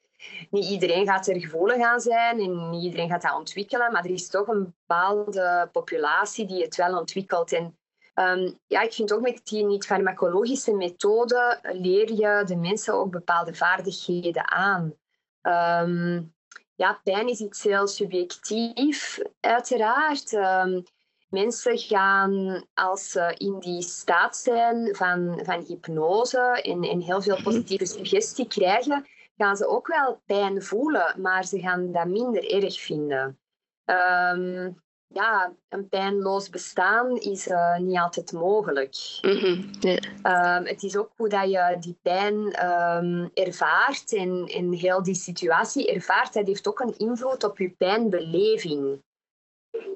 niet 0.49 0.69
iedereen 0.69 1.05
gaat 1.05 1.27
er 1.27 1.39
gevoelig 1.39 1.81
aan 1.81 1.99
zijn 1.99 2.39
en 2.39 2.69
niet 2.69 2.83
iedereen 2.83 3.09
gaat 3.09 3.21
dat 3.21 3.35
ontwikkelen, 3.35 3.91
maar 3.91 4.03
er 4.03 4.11
is 4.11 4.27
toch 4.27 4.47
een 4.47 4.63
bepaalde 4.63 5.69
populatie 5.71 6.45
die 6.45 6.63
het 6.63 6.75
wel 6.75 6.97
ontwikkelt. 6.97 7.53
En 7.53 7.77
um, 8.15 8.59
ja, 8.67 8.81
ik 8.81 8.93
vind 8.93 9.13
ook 9.13 9.21
met 9.21 9.41
die 9.43 9.65
niet-farmacologische 9.65 10.73
methode 10.73 11.59
leer 11.61 12.13
je 12.13 12.43
de 12.45 12.55
mensen 12.55 12.93
ook 12.93 13.11
bepaalde 13.11 13.53
vaardigheden 13.53 14.51
aan. 14.51 14.93
Um, 15.41 16.33
ja, 16.75 16.99
pijn 17.03 17.27
is 17.27 17.39
iets 17.39 17.63
heel 17.63 17.87
subjectief, 17.87 19.19
uiteraard 19.39 20.37
mensen 21.29 21.77
gaan, 21.77 22.65
als 22.73 23.11
ze 23.11 23.33
in 23.37 23.59
die 23.59 23.81
staat 23.81 24.37
zijn 24.37 24.95
van, 24.95 25.39
van 25.43 25.63
hypnose 25.67 26.61
en, 26.61 26.83
en 26.83 27.01
heel 27.01 27.21
veel 27.21 27.41
positieve 27.41 27.85
suggestie 27.85 28.47
krijgen, 28.47 29.05
gaan 29.39 29.57
ze 29.57 29.67
ook 29.67 29.87
wel 29.87 30.21
pijn 30.25 30.63
voelen, 30.63 31.21
maar 31.21 31.45
ze 31.45 31.59
gaan 31.59 31.91
dat 31.91 32.07
minder 32.07 32.51
erg 32.51 32.79
vinden. 32.79 33.39
Um, 33.85 34.81
ja, 35.13 35.53
een 35.69 35.89
pijnloos 35.89 36.49
bestaan 36.49 37.17
is 37.17 37.47
uh, 37.47 37.77
niet 37.77 37.97
altijd 37.97 38.31
mogelijk. 38.31 39.19
Mm 39.21 39.31
-hmm. 39.31 39.71
um, 40.23 40.65
het 40.65 40.83
is 40.83 40.97
ook 40.97 41.11
hoe 41.15 41.29
dat 41.29 41.49
je 41.49 41.77
die 41.79 41.97
pijn 42.01 42.35
um, 42.65 43.29
ervaart 43.33 44.13
en, 44.13 44.45
en 44.45 44.71
heel 44.71 45.03
die 45.03 45.15
situatie 45.15 45.93
ervaart. 45.93 46.33
Dat 46.33 46.47
heeft 46.47 46.67
ook 46.67 46.79
een 46.79 46.97
invloed 46.97 47.43
op 47.43 47.57
je 47.57 47.69
pijnbeleving. 47.69 49.01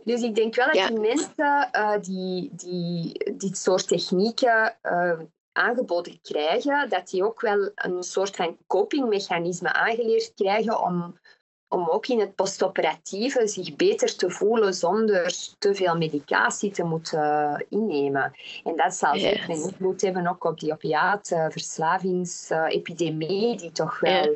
Dus 0.03 0.21
ik 0.21 0.35
denk 0.35 0.55
wel 0.55 0.71
dat 0.71 0.87
die 0.87 0.99
mensen 0.99 1.69
uh, 1.71 1.99
die, 2.01 2.49
die 2.53 3.33
dit 3.33 3.57
soort 3.57 3.87
technieken 3.87 4.77
uh, 4.83 5.19
aangeboden 5.53 6.19
krijgen, 6.21 6.89
dat 6.89 7.09
die 7.09 7.23
ook 7.23 7.41
wel 7.41 7.71
een 7.75 8.03
soort 8.03 8.35
van 8.35 8.57
copingmechanisme 8.67 9.73
aangeleerd 9.73 10.33
krijgen 10.35 10.81
om, 10.81 11.19
om 11.67 11.89
ook 11.89 12.07
in 12.07 12.19
het 12.19 12.35
postoperatieve 12.35 13.47
zich 13.47 13.75
beter 13.75 14.15
te 14.15 14.29
voelen 14.29 14.73
zonder 14.73 15.35
te 15.59 15.75
veel 15.75 15.97
medicatie 15.97 16.71
te 16.71 16.83
moeten 16.83 17.65
innemen. 17.69 18.33
En 18.63 18.75
dat 18.75 18.93
zal 18.93 19.17
zeker 19.17 19.49
een 19.49 19.63
invloed 19.63 20.01
hebben 20.01 20.27
ook 20.27 20.43
op 20.43 20.59
die 20.59 20.71
opiaatverslavingsepidemie, 20.71 23.57
die 23.57 23.71
toch 23.71 23.99
wel 23.99 24.35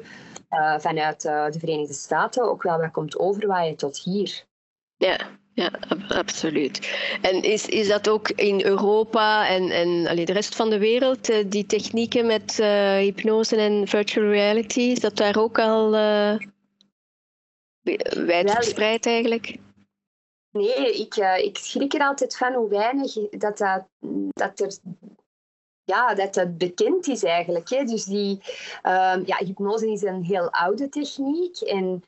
uh, 0.50 0.80
vanuit 0.80 1.22
de 1.22 1.56
Verenigde 1.60 1.94
Staten 1.94 2.44
ook 2.44 2.64
wel 2.64 2.78
wat 2.78 2.92
komt 2.92 3.20
overwaaien 3.20 3.76
tot 3.76 3.98
hier. 3.98 4.46
Ja, 4.98 5.18
ja, 5.58 5.72
absoluut. 6.08 6.98
En 7.22 7.42
is, 7.42 7.66
is 7.66 7.88
dat 7.88 8.10
ook 8.10 8.30
in 8.30 8.66
Europa 8.66 9.48
en, 9.48 9.70
en 9.70 10.08
allee, 10.08 10.26
de 10.26 10.34
rest 10.34 10.56
van 10.56 10.70
de 10.70 10.80
wereld, 10.80 11.30
eh, 11.30 11.44
die 11.48 11.66
technieken 11.66 12.26
met 12.26 12.58
uh, 12.60 12.96
hypnose 12.96 13.56
en 13.56 13.88
virtual 13.88 14.28
reality, 14.28 14.80
is 14.80 15.00
dat 15.00 15.16
daar 15.16 15.38
ook 15.38 15.60
al 15.60 15.96
uh, 15.96 16.36
wijdverspreid 18.26 19.06
eigenlijk? 19.06 19.58
Nee, 20.52 20.94
ik, 20.94 21.16
ik 21.44 21.58
schrik 21.58 21.94
er 21.94 22.02
altijd 22.02 22.38
van 22.38 22.54
hoe 22.54 22.70
weinig 22.70 23.14
dat, 23.14 23.58
dat, 23.58 23.86
dat 24.30 24.60
er 24.60 24.78
ja, 25.84 26.14
dat 26.14 26.34
dat 26.34 26.58
bekend 26.58 27.08
is 27.08 27.24
eigenlijk. 27.24 27.70
Hè. 27.70 27.84
Dus 27.84 28.04
die, 28.04 28.40
um, 28.84 29.24
ja, 29.26 29.38
hypnose 29.38 29.92
is 29.92 30.02
een 30.02 30.24
heel 30.24 30.52
oude 30.52 30.90
techniek 30.90 31.58
en 31.58 32.04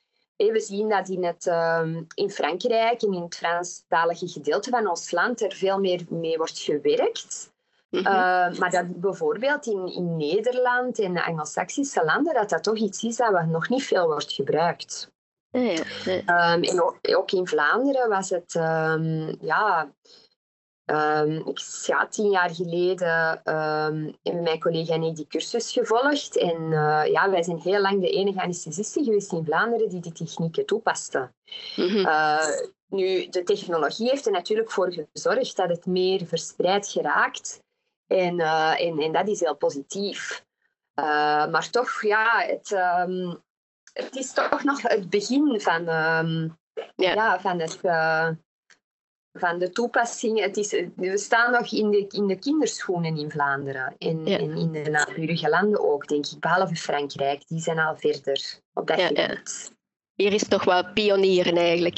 we 0.48 0.60
zien 0.60 0.90
dat 0.90 1.10
in, 1.10 1.24
het, 1.24 1.48
ehm, 1.48 2.04
in 2.14 2.30
Frankrijk 2.30 3.02
en 3.02 3.14
in 3.14 3.22
het 3.22 3.36
Franstalige 3.36 4.28
gedeelte 4.28 4.70
van 4.70 4.88
ons 4.88 5.12
land 5.12 5.42
er 5.42 5.54
veel 5.54 5.80
meer 5.80 6.06
mee 6.10 6.38
wordt 6.38 6.60
gewerkt. 6.60 7.52
Mhm. 7.90 8.06
Ehm, 8.06 8.60
maar 8.60 8.70
dat 8.70 9.00
bijvoorbeeld 9.00 9.66
in, 9.66 9.94
in 9.94 10.18
Nederland 10.18 11.00
en 11.00 11.14
de 11.14 11.26
Anglo-Saxische 11.26 12.06
landen, 12.06 12.34
dat 12.34 12.50
dat 12.50 12.64
toch 12.64 12.78
iets 12.78 13.04
is 13.04 13.16
dat 13.16 13.46
nog 13.46 13.70
niet 13.70 13.84
veel 13.84 14.06
wordt 14.06 14.32
gebruikt. 14.32 15.12
Ehm, 15.52 16.64
en 16.64 16.82
ook, 16.84 16.98
ook, 17.02 17.32
in 17.32 17.48
Vlaanderen 17.48 18.10
was 18.10 18.30
het 18.30 18.54
ja, 19.42 19.92
Um, 20.92 21.48
ik 21.48 21.60
ja, 21.86 22.08
tien 22.08 22.30
jaar 22.30 22.50
geleden 22.50 23.32
um, 23.32 24.16
hebben 24.24 24.44
mijn 24.44 24.60
collega 24.60 24.94
en 24.94 25.04
ik 25.04 25.16
die 25.16 25.28
cursus 25.28 25.72
gevolgd. 25.72 26.38
En 26.38 26.62
uh, 26.62 27.06
ja, 27.06 27.30
wij 27.30 27.44
zijn 27.44 27.60
heel 27.60 27.82
lang 27.82 28.02
de 28.02 28.10
enige 28.10 28.42
anesthesisten 28.42 29.04
geweest 29.04 29.32
in 29.32 29.46
Vlaanderen 29.46 29.90
die 29.90 30.00
die 30.00 30.12
technieken 30.12 30.66
toepasten. 30.66 31.36
Mm 31.76 31.96
uh, 31.96 32.48
nu, 32.88 33.30
de 33.30 33.44
technologie 33.44 34.10
heeft 34.10 34.26
er 34.26 34.32
natuurlijk 34.32 34.72
voor 34.72 34.94
gezorgd 35.14 35.56
dat 35.56 35.70
het 35.70 35.86
meer 35.86 36.26
verspreid 36.26 36.88
geraakt. 36.88 37.64
En, 38.08 38.40
uh, 38.40 38.82
en, 38.82 39.00
en 39.00 39.12
dat 39.12 39.28
is 39.28 39.40
heel 39.40 39.56
positief. 39.56 40.46
maar 41.52 41.70
toch, 41.70 42.02
ja, 42.02 42.44
het, 42.48 42.72
um, 42.72 43.44
het 43.94 44.16
is 44.16 44.34
toch 44.34 44.64
nog 44.64 44.82
het 44.82 45.10
begin 45.10 45.62
van, 45.62 45.84
ja. 46.96 47.40
van 47.40 47.60
het 47.60 47.80
van 49.34 49.60
de 49.60 49.70
toepassing. 49.70 50.40
Het 50.40 50.58
is, 50.58 50.72
we 50.96 51.18
staan 51.18 51.52
nog 51.52 51.72
in 51.72 51.92
de, 51.92 52.06
in 52.08 52.28
de 52.28 52.40
kinderschoenen 52.40 53.18
in 53.18 53.32
Vlaanderen 53.32 53.96
en, 53.98 54.26
en 54.26 54.58
in 54.58 54.72
de 54.72 54.90
naburige 54.90 55.50
landen 55.50 55.92
ook, 55.92 56.08
denk 56.08 56.26
ik, 56.26 56.40
behalve 56.40 56.76
Frankrijk. 56.76 57.48
Die 57.48 57.60
zijn 57.60 57.80
al 57.80 57.96
verder 57.96 58.60
op 58.74 58.88
dat 58.88 59.00
ja, 59.00 59.08
gebied. 59.08 59.78
Hier 60.14 60.34
is 60.34 60.48
toch 60.48 60.64
wel 60.64 60.94
pionieren 60.94 61.58
eigenlijk. 61.58 61.98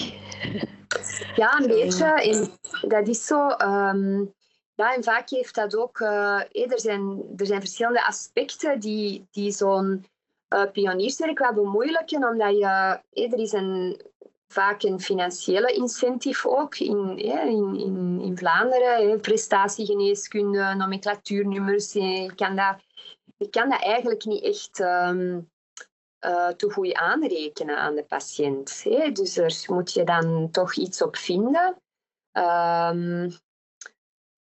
Ja, 1.35 1.59
een 1.59 1.67
beetje. 1.67 2.05
En 2.05 2.49
dat 2.89 3.07
is 3.07 3.25
zo. 3.25 3.49
Um, 3.49 4.33
ja, 4.75 4.95
en 4.95 5.03
vaak 5.03 5.29
heeft 5.29 5.55
dat 5.55 5.75
ook. 5.75 5.99
Uh, 5.99 6.39
er, 6.39 6.79
zijn, 6.79 7.23
er 7.37 7.45
zijn 7.45 7.59
verschillende 7.59 8.05
aspecten 8.05 8.79
die, 8.79 9.27
die 9.31 9.51
zo'n 9.51 10.05
uh, 10.53 10.71
pionierswerk 10.71 11.39
wel 11.39 11.53
bemoeilijken, 11.53 12.29
omdat 12.29 12.57
je, 12.57 12.99
er 13.31 13.39
is 13.39 13.51
een 13.51 14.01
vaak 14.51 14.83
een 14.83 14.99
financiële 14.99 15.73
incentive 15.73 16.49
ook 16.49 16.77
in, 16.77 17.17
in, 17.17 17.75
in, 17.79 18.19
in 18.21 18.37
Vlaanderen. 18.37 19.21
Prestatiegeneeskunde, 19.21 20.73
nomenclatuurnummers. 20.77 21.93
Je 21.93 22.31
kan 22.35 22.55
dat 22.55 22.75
je 23.41 23.49
kan 23.49 23.69
dat 23.69 23.81
eigenlijk 23.81 24.25
niet 24.25 24.43
echt 24.43 24.79
um, 24.79 25.49
uh, 26.25 26.47
te 26.47 26.69
goed 26.71 26.93
aanrekenen 26.93 27.77
aan 27.77 27.95
de 27.95 28.03
patiënt. 28.03 28.83
Hè? 28.83 29.11
Dus 29.11 29.37
er 29.37 29.63
moet 29.67 29.93
je 29.93 30.03
dan 30.03 30.49
toch 30.51 30.75
iets 30.75 31.01
op 31.01 31.17
vinden. 31.17 31.81
Um, 32.31 33.31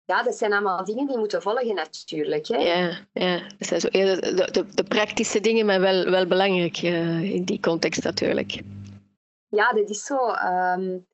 ja, 0.06 0.24
dat 0.24 0.36
zijn 0.36 0.54
allemaal 0.54 0.86
dingen 0.86 1.08
die 1.08 1.18
moeten 1.18 1.42
volgen 1.42 1.76
natuurlijk. 1.76 2.48
Hè? 2.48 2.58
Ja, 2.58 2.98
ja, 3.14 3.40
dat 3.58 3.68
zijn 3.68 3.82
zo 3.82 3.90
de, 3.90 4.50
de, 4.52 4.66
de 4.74 4.84
praktische 4.84 5.40
dingen, 5.40 5.66
maar 5.66 5.80
wel, 5.80 6.10
wel 6.10 6.28
belangrijk 6.28 6.82
uh, 6.82 7.34
in 7.34 7.44
die 7.44 7.60
context 7.60 8.04
natuurlijk. 8.04 8.62
Ja, 9.52 9.74
dat 9.74 9.90
is 9.90 10.04
zo. 10.04 10.28
Um, 10.28 11.08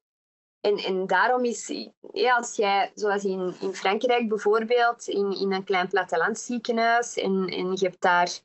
en, 0.62 0.78
en 0.78 1.08
daarom 1.08 1.46
is, 1.46 1.88
ja, 2.12 2.36
als 2.36 2.56
jij, 2.56 2.92
zoals 2.96 3.24
in, 3.24 3.54
in 3.62 3.74
Frankrijk 3.74 4.30
bijvoorbeeld, 4.30 5.08
in, 5.08 5.40
in 5.40 5.54
een 5.54 5.64
klein 5.64 5.88
plattelandsziekenhuis 5.88 7.18
en, 7.18 7.48
en 7.48 7.72
je 7.72 7.86
hebt 7.86 8.02
daar 8.02 8.40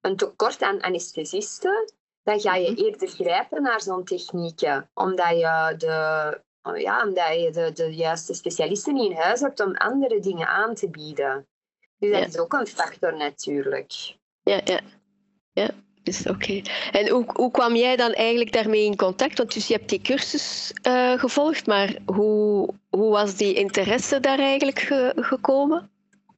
een 0.00 0.16
tekort 0.16 0.62
aan 0.62 0.80
anesthesisten, 0.80 1.92
dan 2.22 2.40
ga 2.40 2.54
je 2.54 2.70
mhm. 2.70 2.80
eerder 2.80 3.08
grijpen 3.08 3.62
naar 3.62 3.80
zo'n 3.80 4.04
technieken, 4.04 4.90
omdat 4.94 5.28
je 5.28 5.74
de, 5.78 6.40
ja, 6.74 7.06
omdat 7.06 7.34
je 7.34 7.50
de, 7.50 7.72
de 7.72 7.94
juiste 7.94 8.34
specialisten 8.34 8.94
niet 8.94 9.10
in 9.10 9.16
huis 9.16 9.40
hebt 9.40 9.60
om 9.60 9.74
andere 9.74 10.20
dingen 10.20 10.48
aan 10.48 10.74
te 10.74 10.90
bieden. 10.90 11.48
Dus 11.98 12.10
dat 12.10 12.28
is 12.28 12.38
ook 12.38 12.52
een 12.52 12.66
factor 12.66 13.16
natuurlijk. 13.16 13.92
Ja, 14.42 14.60
ja. 14.64 14.80
ja. 15.52 15.70
Dus 16.06 16.26
oké. 16.26 16.60
En 16.92 17.08
hoe, 17.08 17.24
hoe 17.32 17.50
kwam 17.50 17.76
jij 17.76 17.96
dan 17.96 18.12
eigenlijk 18.12 18.52
daarmee 18.52 18.84
in 18.84 18.96
contact? 18.96 19.38
Want 19.38 19.54
dus 19.54 19.66
je 19.66 19.74
hebt 19.74 19.88
die 19.88 20.00
cursus 20.00 20.72
uh, 20.82 21.18
gevolgd, 21.18 21.66
maar 21.66 21.96
hoe, 22.04 22.68
hoe 22.90 23.10
was 23.10 23.36
die 23.36 23.54
interesse 23.54 24.20
daar 24.20 24.38
eigenlijk 24.38 24.78
ge, 24.78 25.12
gekomen? 25.16 25.90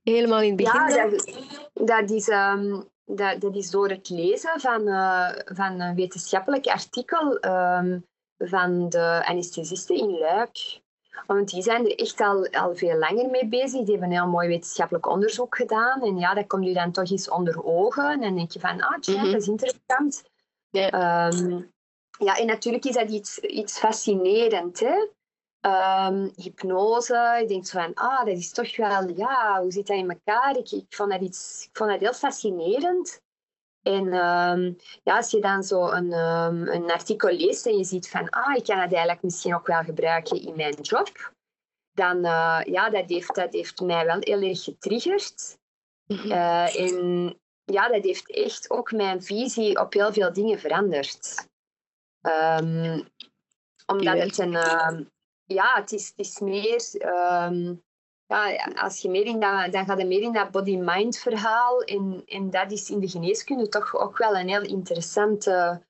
Helemaal 0.03 0.41
in 0.41 0.47
het 0.47 0.57
begin? 0.57 0.97
Ja, 0.97 1.09
dat, 1.09 1.33
dat, 1.73 2.11
is, 2.11 2.29
um, 2.29 2.89
dat, 3.05 3.41
dat, 3.41 3.57
is 3.57 3.71
door 3.71 3.89
het 3.89 4.09
lezen 4.09 4.61
van, 4.61 4.89
uh, 4.89 5.29
van 5.45 5.81
een 5.81 5.95
wetenschappelijk 5.95 6.67
artikel 6.67 7.45
um, 7.45 8.05
van 8.39 8.89
de 8.89 9.23
anesthesisten 9.25 9.97
in 9.97 10.19
Luik. 10.19 10.81
Want 11.27 11.51
die 11.51 11.63
zijn 11.63 11.85
er 11.85 11.99
echt 11.99 12.21
al, 12.21 12.47
al 12.47 12.77
veel 12.77 12.99
langer 12.99 13.31
mee 13.31 13.47
bezig. 13.47 13.81
Die 13.81 13.91
hebben 13.91 14.11
een 14.11 14.17
heel 14.23 14.27
mooi 14.27 14.49
wetenschappelijk 14.49 15.09
onderzoek 15.09 15.57
gedaan. 15.57 16.03
En 16.03 16.19
ja, 16.19 16.35
dat 16.35 16.47
komt 16.47 16.67
je 16.67 16.73
dan 16.73 16.93
toch 16.93 17.11
eens 17.11 17.31
onder 17.31 17.65
ogen. 17.65 18.11
En 18.11 18.21
dan 18.21 18.35
denk 18.35 18.53
je 18.53 18.61
van, 18.61 18.83
ah, 18.83 18.99
tja, 18.99 19.13
mm 19.13 19.19
-hmm. 19.19 19.33
dat 19.33 19.41
is 19.41 19.49
interessant. 19.49 20.23
Yeah. 20.71 21.33
Um, 21.33 21.73
ja, 22.19 22.37
en 22.37 22.47
natuurlijk 22.47 22.85
is 22.85 22.95
dat 22.95 23.11
iets, 23.11 23.39
iets 23.39 23.79
fascinerend. 23.79 24.81
Hè? 24.81 25.07
Um, 25.61 26.33
hypnose, 26.37 27.39
je 27.41 27.47
denkt 27.47 27.69
zo 27.69 27.81
van, 27.81 27.95
ah, 27.95 28.19
dat 28.19 28.37
is 28.37 28.51
toch 28.51 28.77
wel, 28.77 29.09
ja, 29.09 29.61
hoe 29.63 29.73
zit 29.73 29.87
dat 29.87 29.97
in 29.97 30.11
elkaar? 30.11 30.57
Ik, 30.57 30.71
ik, 30.71 30.87
vond, 30.89 31.11
dat 31.11 31.21
iets, 31.21 31.65
ik 31.71 31.77
vond 31.77 31.91
dat 31.91 32.01
heel 32.01 32.13
fascinerend. 32.13 33.23
En 33.89 34.07
um, 34.07 34.77
ja, 35.03 35.17
als 35.17 35.31
je 35.31 35.41
dan 35.41 35.63
zo 35.63 35.91
een, 35.91 36.13
um, 36.13 36.69
een 36.69 36.91
artikel 36.91 37.31
leest 37.31 37.67
en 37.67 37.77
je 37.77 37.85
ziet 37.85 38.11
van, 38.11 38.31
ah, 38.31 38.57
ik 38.57 38.65
kan 38.65 38.79
het 38.79 38.93
eigenlijk 38.93 39.23
misschien 39.23 39.55
ook 39.55 39.67
wel 39.67 39.83
gebruiken 39.83 40.43
in 40.43 40.57
mijn 40.57 40.81
job, 40.81 41.33
dan 41.93 42.17
uh, 42.17 42.61
ja, 42.65 42.91
dat 42.91 43.09
heeft, 43.09 43.35
dat 43.35 43.53
heeft 43.53 43.81
mij 43.81 44.07
wel 44.07 44.17
heel 44.21 44.43
erg 44.43 44.65
getriggerd. 44.65 45.59
-hmm. 46.07 46.31
uh, 46.31 46.81
en 46.81 47.37
ja, 47.65 47.89
dat 47.89 48.05
heeft 48.05 48.31
echt 48.31 48.71
ook 48.71 48.93
mijn 48.93 49.23
visie 49.23 49.81
op 49.81 49.93
heel 49.93 50.13
veel 50.13 50.33
dingen 50.33 50.59
veranderd. 50.59 51.49
Um, 52.61 53.09
omdat 53.87 54.19
het 54.19 54.39
een... 54.39 54.53
ja, 55.45 55.75
het 55.75 55.93
is, 55.93 56.09
het 56.09 56.27
is 56.27 56.39
meer 56.39 56.81
ja, 58.29 58.73
als 58.75 59.01
je 59.01 59.09
meer 59.09 59.27
in 59.27 59.41
dat, 59.41 59.73
dan 59.73 59.85
gaat 59.85 59.99
je 59.99 60.07
meer 60.07 60.23
in 60.23 60.33
dat 60.33 60.51
body-mind 60.51 61.19
verhaal. 61.19 61.83
En, 61.83 62.23
en 62.27 62.51
dat 62.51 62.73
is 62.73 62.91
in 62.91 63.01
de 63.01 63.09
geneeskunde 63.09 63.69
toch 63.69 63.97
ook 63.97 64.19
wel 64.19 64.37
een 64.37 64.49
heel 64.49 64.63
interessante 64.63 65.83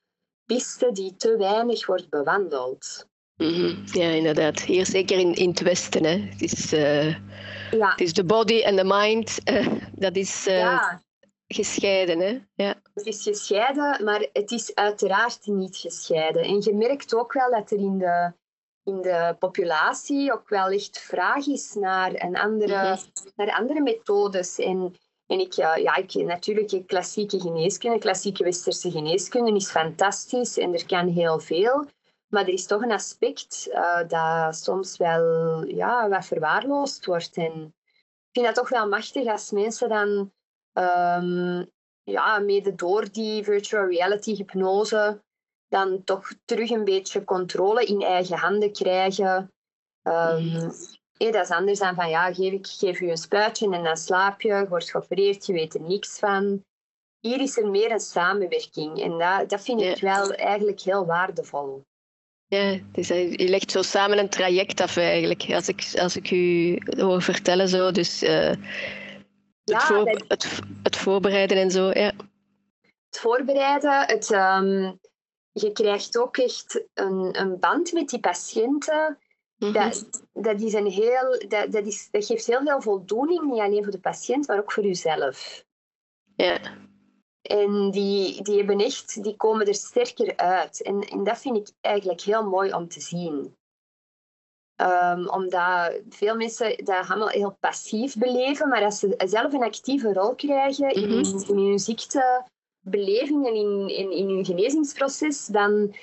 piste 0.46 0.92
die 0.92 1.16
te 1.16 1.36
weinig 1.36 1.86
wordt 1.86 2.08
bewandeld. 2.08 3.06
Mm 3.36 3.54
-hmm. 3.54 3.84
Ja, 3.84 4.08
inderdaad. 4.08 4.60
Hier 4.60 4.86
zeker 4.86 5.18
in, 5.18 5.34
in 5.34 5.48
het 5.48 5.60
Westen. 5.60 6.04
Hè. 6.04 6.18
Het, 6.18 6.42
is, 6.42 6.72
uh, 6.72 7.10
ja. 7.70 7.90
het 7.90 8.00
is 8.00 8.12
de 8.12 8.24
body 8.24 8.60
en 8.60 8.76
de 8.76 8.84
mind. 8.84 9.38
Uh, 9.44 9.66
dat 9.92 10.16
is 10.16 10.46
uh, 10.46 10.58
ja. 10.58 11.02
gescheiden. 11.46 12.20
Hè. 12.20 12.40
Ja. 12.54 12.74
Het 12.94 13.06
is 13.06 13.22
gescheiden, 13.22 14.04
maar 14.04 14.26
het 14.32 14.50
is 14.50 14.74
uiteraard 14.74 15.46
niet 15.46 15.76
gescheiden. 15.76 16.42
En 16.42 16.60
je 16.60 16.74
merkt 16.74 17.14
ook 17.14 17.32
wel 17.32 17.50
dat 17.50 17.70
er 17.70 17.78
in 17.78 17.98
de 17.98 18.32
in 18.88 19.02
de 19.02 19.36
populatie 19.38 20.32
ook 20.32 20.48
wel 20.48 20.68
echt 20.68 20.98
vraag 20.98 21.46
is 21.46 21.74
naar, 21.74 22.12
een 22.14 22.36
andere, 22.36 22.82
mm 22.82 22.94
-hmm. 22.94 23.32
naar 23.36 23.56
andere 23.58 23.80
methodes. 23.80 24.58
En, 24.58 24.94
en 25.26 25.40
ik, 25.40 25.52
ja, 25.52 25.76
ja, 25.76 25.96
ik, 25.96 26.14
natuurlijk, 26.14 26.86
klassieke 26.86 27.40
geneeskunde, 27.40 27.98
klassieke 27.98 28.44
westerse 28.44 28.90
geneeskunde 28.90 29.54
is 29.54 29.70
fantastisch 29.70 30.58
en 30.58 30.74
er 30.74 30.86
kan 30.86 31.08
heel 31.08 31.38
veel. 31.40 31.86
Maar 32.28 32.42
er 32.42 32.52
is 32.52 32.66
toch 32.66 32.82
een 32.82 32.92
aspect 32.92 33.68
uh, 33.70 34.08
dat 34.08 34.56
soms 34.56 34.96
wel 34.96 35.64
ja, 35.64 36.08
wat 36.08 36.26
verwaarloosd 36.26 37.04
wordt. 37.06 37.36
En 37.36 37.74
ik 38.28 38.32
vind 38.32 38.46
dat 38.46 38.54
toch 38.54 38.68
wel 38.68 38.88
machtig 38.88 39.26
als 39.26 39.50
mensen 39.50 39.88
dan 39.88 40.32
um, 40.72 41.70
ja, 42.02 42.38
mede 42.38 42.74
door 42.74 43.12
die 43.12 43.44
virtual 43.44 43.86
reality 43.86 44.34
hypnose 44.34 45.22
dan 45.68 46.04
toch 46.04 46.32
terug 46.44 46.70
een 46.70 46.84
beetje 46.84 47.24
controle 47.24 47.84
in 47.84 48.02
eigen 48.02 48.36
handen 48.36 48.72
krijgen. 48.72 49.52
Um, 50.02 50.72
dat 51.18 51.34
is 51.34 51.50
anders 51.50 51.78
dan 51.78 51.94
van 51.94 52.08
ja, 52.08 52.32
geef, 52.32 52.52
ik 52.52 52.66
geef 52.66 53.00
je 53.00 53.10
een 53.10 53.16
spuitje 53.16 53.70
en 53.70 53.82
dan 53.82 53.96
slaap 53.96 54.40
je, 54.40 54.54
je 54.54 54.68
wordt 54.68 54.90
geopereerd, 54.90 55.46
je 55.46 55.52
weet 55.52 55.74
er 55.74 55.80
niks 55.80 56.18
van. 56.18 56.64
Hier 57.20 57.40
is 57.40 57.56
er 57.56 57.70
meer 57.70 57.90
een 57.90 58.00
samenwerking 58.00 59.02
en 59.02 59.18
dat, 59.18 59.48
dat 59.48 59.62
vind 59.62 59.80
ik 59.80 60.00
wel 60.00 60.32
eigenlijk 60.32 60.80
heel 60.80 61.06
waardevol. 61.06 61.84
Ja, 62.46 62.78
dus 62.92 63.08
je 63.08 63.48
legt 63.48 63.70
zo 63.70 63.82
samen 63.82 64.18
een 64.18 64.28
traject 64.28 64.80
af 64.80 64.96
eigenlijk, 64.96 65.50
als 65.52 65.68
ik, 65.68 65.92
als 65.94 66.16
ik 66.16 66.30
u 66.30 66.78
hoor 66.98 67.22
vertellen 67.22 67.68
zo. 67.68 67.90
Dus 67.90 68.22
uh, 68.22 68.30
het, 68.30 68.58
ja, 69.64 69.80
voor, 69.80 70.08
het, 70.08 70.60
het, 70.82 70.96
voorbereiden 70.96 71.56
en 71.56 71.70
zo, 71.70 71.88
ja. 71.88 72.12
Het 73.08 73.18
voorbereiden, 73.18 74.06
het, 74.06 74.30
um, 74.30 74.98
je 75.52 75.72
krijgt 75.72 76.18
ook 76.18 76.36
echt 76.36 76.84
een, 76.94 77.40
een 77.40 77.58
band 77.58 77.92
met 77.92 78.08
die 78.08 78.20
patiënten. 78.20 79.18
Mm 79.56 79.72
-hmm. 79.72 79.72
dat, 79.72 80.22
dat, 80.32 80.60
is 80.60 80.72
een 80.72 80.90
heel, 80.90 81.44
dat, 81.48 81.72
dat, 81.72 81.86
is, 81.86 82.08
dat 82.10 82.24
geeft 82.24 82.46
heel 82.46 82.62
veel 82.62 82.82
voldoening, 82.82 83.42
niet 83.42 83.60
alleen 83.60 83.82
voor 83.82 83.92
de 83.92 84.00
patiënt, 84.00 84.46
maar 84.46 84.58
ook 84.58 84.72
voor 84.72 84.84
jezelf. 84.84 85.64
Ja. 86.36 86.60
En 87.42 87.90
die, 87.90 88.42
die, 88.42 88.56
hebben 88.56 88.78
echt, 88.78 89.22
die 89.22 89.36
komen 89.36 89.66
er 89.66 89.74
sterker 89.74 90.36
uit. 90.36 90.82
En, 90.82 91.00
en 91.00 91.24
dat 91.24 91.38
vind 91.38 91.56
ik 91.56 91.70
eigenlijk 91.80 92.20
heel 92.20 92.48
mooi 92.48 92.72
om 92.72 92.88
te 92.88 93.00
zien. 93.00 93.56
Um, 94.80 95.28
omdat 95.28 96.00
veel 96.08 96.36
mensen 96.36 96.84
dat 96.84 97.08
allemaal 97.08 97.28
heel 97.28 97.56
passief 97.60 98.16
beleven, 98.16 98.68
maar 98.68 98.84
als 98.84 98.98
ze 98.98 99.14
zelf 99.16 99.52
een 99.52 99.62
actieve 99.62 100.12
rol 100.12 100.34
krijgen 100.34 100.86
mm 100.86 101.04
-hmm. 101.04 101.24
in, 101.24 101.48
in 101.48 101.56
hun 101.56 101.78
ziekte, 101.78 102.44
belevingen 102.80 103.54
in, 103.54 103.88
in, 103.88 104.10
in 104.10 104.28
hun 104.28 104.44
genezingsproces, 104.44 105.46
dan 105.46 105.94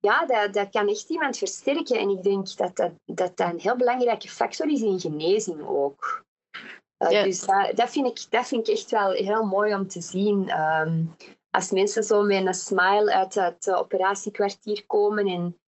ja, 0.00 0.26
dat, 0.26 0.52
dat 0.52 0.70
kan 0.70 0.88
echt 0.88 1.08
iemand 1.08 1.38
versterken. 1.38 1.98
En 1.98 2.08
ik 2.08 2.22
denk 2.22 2.56
dat 2.56 2.76
dat, 2.76 2.92
dat, 3.04 3.36
dat 3.36 3.52
een 3.52 3.60
heel 3.60 3.76
belangrijke 3.76 4.28
factor 4.28 4.68
is 4.70 4.80
in 4.80 5.00
genezing 5.00 5.66
ook. 5.66 6.24
Uh, 6.98 7.10
ja. 7.10 7.22
Dus 7.22 7.40
dat, 7.40 7.76
dat, 7.76 7.90
vind 7.90 8.06
ik, 8.06 8.30
dat 8.30 8.46
vind 8.46 8.68
ik 8.68 8.74
echt 8.74 8.90
wel 8.90 9.10
heel 9.10 9.44
mooi 9.44 9.74
om 9.74 9.88
te 9.88 10.00
zien. 10.00 10.60
Um, 10.60 11.16
als 11.50 11.70
mensen 11.70 12.02
zo 12.02 12.22
met 12.22 12.46
een 12.46 12.54
smile 12.54 13.12
uit 13.12 13.34
het 13.34 13.70
operatiekwartier 13.70 14.86
komen 14.86 15.26
en, 15.26 15.58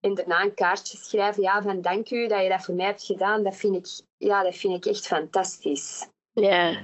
en 0.00 0.14
daarna 0.14 0.42
een 0.42 0.54
kaartje 0.54 0.96
schrijven, 0.96 1.42
ja, 1.42 1.62
van 1.62 1.80
dank 1.80 2.10
u 2.10 2.26
dat 2.26 2.42
je 2.42 2.48
dat 2.48 2.64
voor 2.64 2.74
mij 2.74 2.86
hebt 2.86 3.04
gedaan, 3.04 3.42
dat 3.42 3.56
vind 3.56 3.76
ik, 3.76 4.06
ja, 4.16 4.42
dat 4.42 4.56
vind 4.56 4.74
ik 4.74 4.92
echt 4.92 5.06
fantastisch. 5.06 6.06
Ja, 6.34 6.80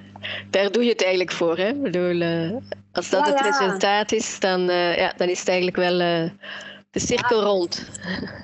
daar 0.50 0.72
doe 0.72 0.84
je 0.84 0.90
het 0.90 1.02
eigenlijk 1.02 1.32
voor. 1.32 1.56
Hè? 1.56 1.68
Ik 1.68 1.82
bedoel, 1.82 2.14
uh, 2.14 2.56
als 2.92 3.10
dat 3.10 3.26
ja, 3.26 3.32
het 3.32 3.40
resultaat 3.40 4.12
is, 4.12 4.40
dan, 4.40 4.70
uh, 4.70 4.96
ja, 4.96 5.12
dan 5.16 5.28
is 5.28 5.38
het 5.38 5.48
eigenlijk 5.48 5.76
wel 5.76 6.00
uh, 6.00 6.30
de 6.90 7.00
cirkel 7.00 7.42
rond. 7.42 7.90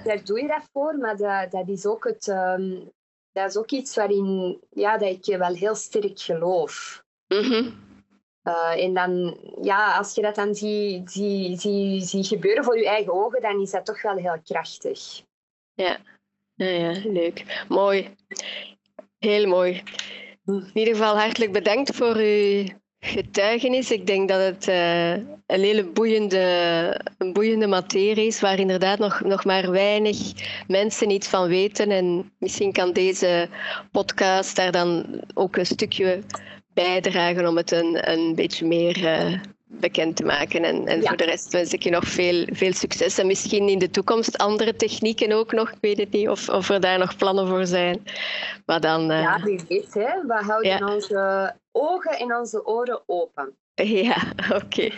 Daar 0.04 0.24
doe 0.24 0.40
je 0.40 0.46
dat 0.46 0.68
voor, 0.72 0.98
maar 0.98 1.16
dat, 1.16 1.50
dat, 1.50 1.68
is, 1.68 1.86
ook 1.86 2.04
het, 2.04 2.26
um, 2.26 2.92
dat 3.32 3.48
is 3.48 3.56
ook 3.56 3.70
iets 3.70 3.94
waarin 3.94 4.60
ja, 4.70 4.98
dat 4.98 5.08
ik 5.08 5.36
wel 5.38 5.54
heel 5.54 5.74
sterk 5.74 6.20
geloof. 6.20 7.04
Mm 7.28 7.42
-hmm. 7.42 7.74
en 8.76 8.94
dan, 8.94 9.38
ja, 9.62 9.96
als 9.96 10.14
je 10.14 10.22
dat 10.22 10.34
dan 10.34 10.54
ziet 10.54 11.10
zie, 11.10 11.58
zie, 11.58 12.00
zie 12.02 12.24
gebeuren 12.24 12.64
voor 12.64 12.78
je 12.78 12.88
eigen 12.88 13.12
ogen, 13.12 13.42
dan 13.42 13.60
is 13.60 13.70
dat 13.70 13.86
toch 13.86 14.02
wel 14.02 14.16
heel 14.16 14.40
krachtig. 14.44 15.22
Ja, 15.74 15.98
ja, 16.54 16.66
ja 16.66 17.00
leuk. 17.04 17.64
Mooi. 17.68 18.14
Heel 19.18 19.46
mooi. 19.46 19.82
In 20.46 20.70
ieder 20.74 20.94
geval 20.94 21.18
hartelijk 21.18 21.52
bedankt 21.52 21.96
voor 21.96 22.16
uw 22.16 22.64
getuigenis. 23.00 23.90
Ik 23.90 24.06
denk 24.06 24.28
dat 24.28 24.40
het 24.40 24.68
uh, 24.68 25.10
een 25.12 25.60
hele 25.60 25.84
boeiende, 25.84 27.00
een 27.18 27.32
boeiende 27.32 27.66
materie 27.66 28.26
is, 28.26 28.40
waar 28.40 28.58
inderdaad 28.58 28.98
nog, 28.98 29.20
nog 29.20 29.44
maar 29.44 29.70
weinig 29.70 30.18
mensen 30.66 31.10
iets 31.10 31.28
van 31.28 31.48
weten. 31.48 31.90
En 31.90 32.32
misschien 32.38 32.72
kan 32.72 32.92
deze 32.92 33.48
podcast 33.90 34.56
daar 34.56 34.72
dan 34.72 35.20
ook 35.34 35.56
een 35.56 35.66
stukje 35.66 36.22
bijdragen 36.74 37.48
om 37.48 37.56
het 37.56 37.70
een, 37.70 38.10
een 38.10 38.34
beetje 38.34 38.66
meer 38.66 38.98
uh, 38.98 39.38
bekend 39.80 40.16
te 40.16 40.24
maken. 40.24 40.64
En, 40.64 40.86
en 40.86 41.02
voor 41.02 41.16
de 41.16 41.24
rest 41.24 41.52
wens 41.52 41.72
ik 41.72 41.82
je 41.82 41.90
nog 41.90 42.04
veel, 42.04 42.46
veel 42.52 42.72
succes. 42.72 43.18
En 43.18 43.26
misschien 43.26 43.68
in 43.68 43.78
de 43.78 43.90
toekomst 43.90 44.38
andere 44.38 44.76
technieken 44.76 45.32
ook 45.32 45.52
nog. 45.52 45.70
Ik 45.70 45.78
weet 45.80 45.98
het 45.98 46.10
niet 46.10 46.28
of, 46.28 46.48
of 46.48 46.68
er 46.68 46.80
daar 46.80 46.98
nog 46.98 47.16
plannen 47.16 47.48
voor 47.48 47.66
zijn. 47.66 48.02
Maar 48.66 48.80
dan, 48.80 49.10
uh... 49.10 49.22
Ja, 49.22 49.40
wie 49.42 49.60
weet. 49.68 49.94
Hè? 49.94 50.26
We 50.26 50.42
houden 50.46 50.70
ja. 50.70 50.94
onze 50.94 51.52
ogen 51.72 52.18
en 52.18 52.36
onze 52.36 52.66
oren 52.66 53.02
open. 53.06 53.56
Ja, 53.84 54.16
oké. 54.52 54.64
Okay. 54.64 54.92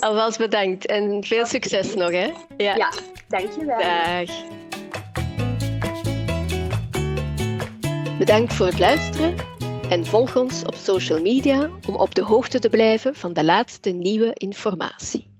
Alvast 0.00 0.38
bedankt 0.38 0.86
en 0.86 1.24
veel 1.24 1.46
succes 1.46 1.94
nog. 1.94 2.10
Hè? 2.10 2.32
Ja. 2.56 2.74
ja, 2.76 2.92
dankjewel. 3.28 3.78
Dag. 3.78 4.30
Bedankt 8.18 8.54
voor 8.54 8.66
het 8.66 8.78
luisteren 8.78 9.34
en 9.92 10.06
volg 10.06 10.36
ons 10.36 10.62
op 10.64 10.74
social 10.74 11.20
media 11.20 11.70
om 11.88 11.94
op 11.94 12.14
de 12.14 12.22
hoogte 12.22 12.58
te 12.58 12.68
blijven 12.68 13.14
van 13.14 13.32
de 13.32 13.44
laatste 13.44 13.90
nieuwe 13.90 14.30
informatie. 14.34 15.31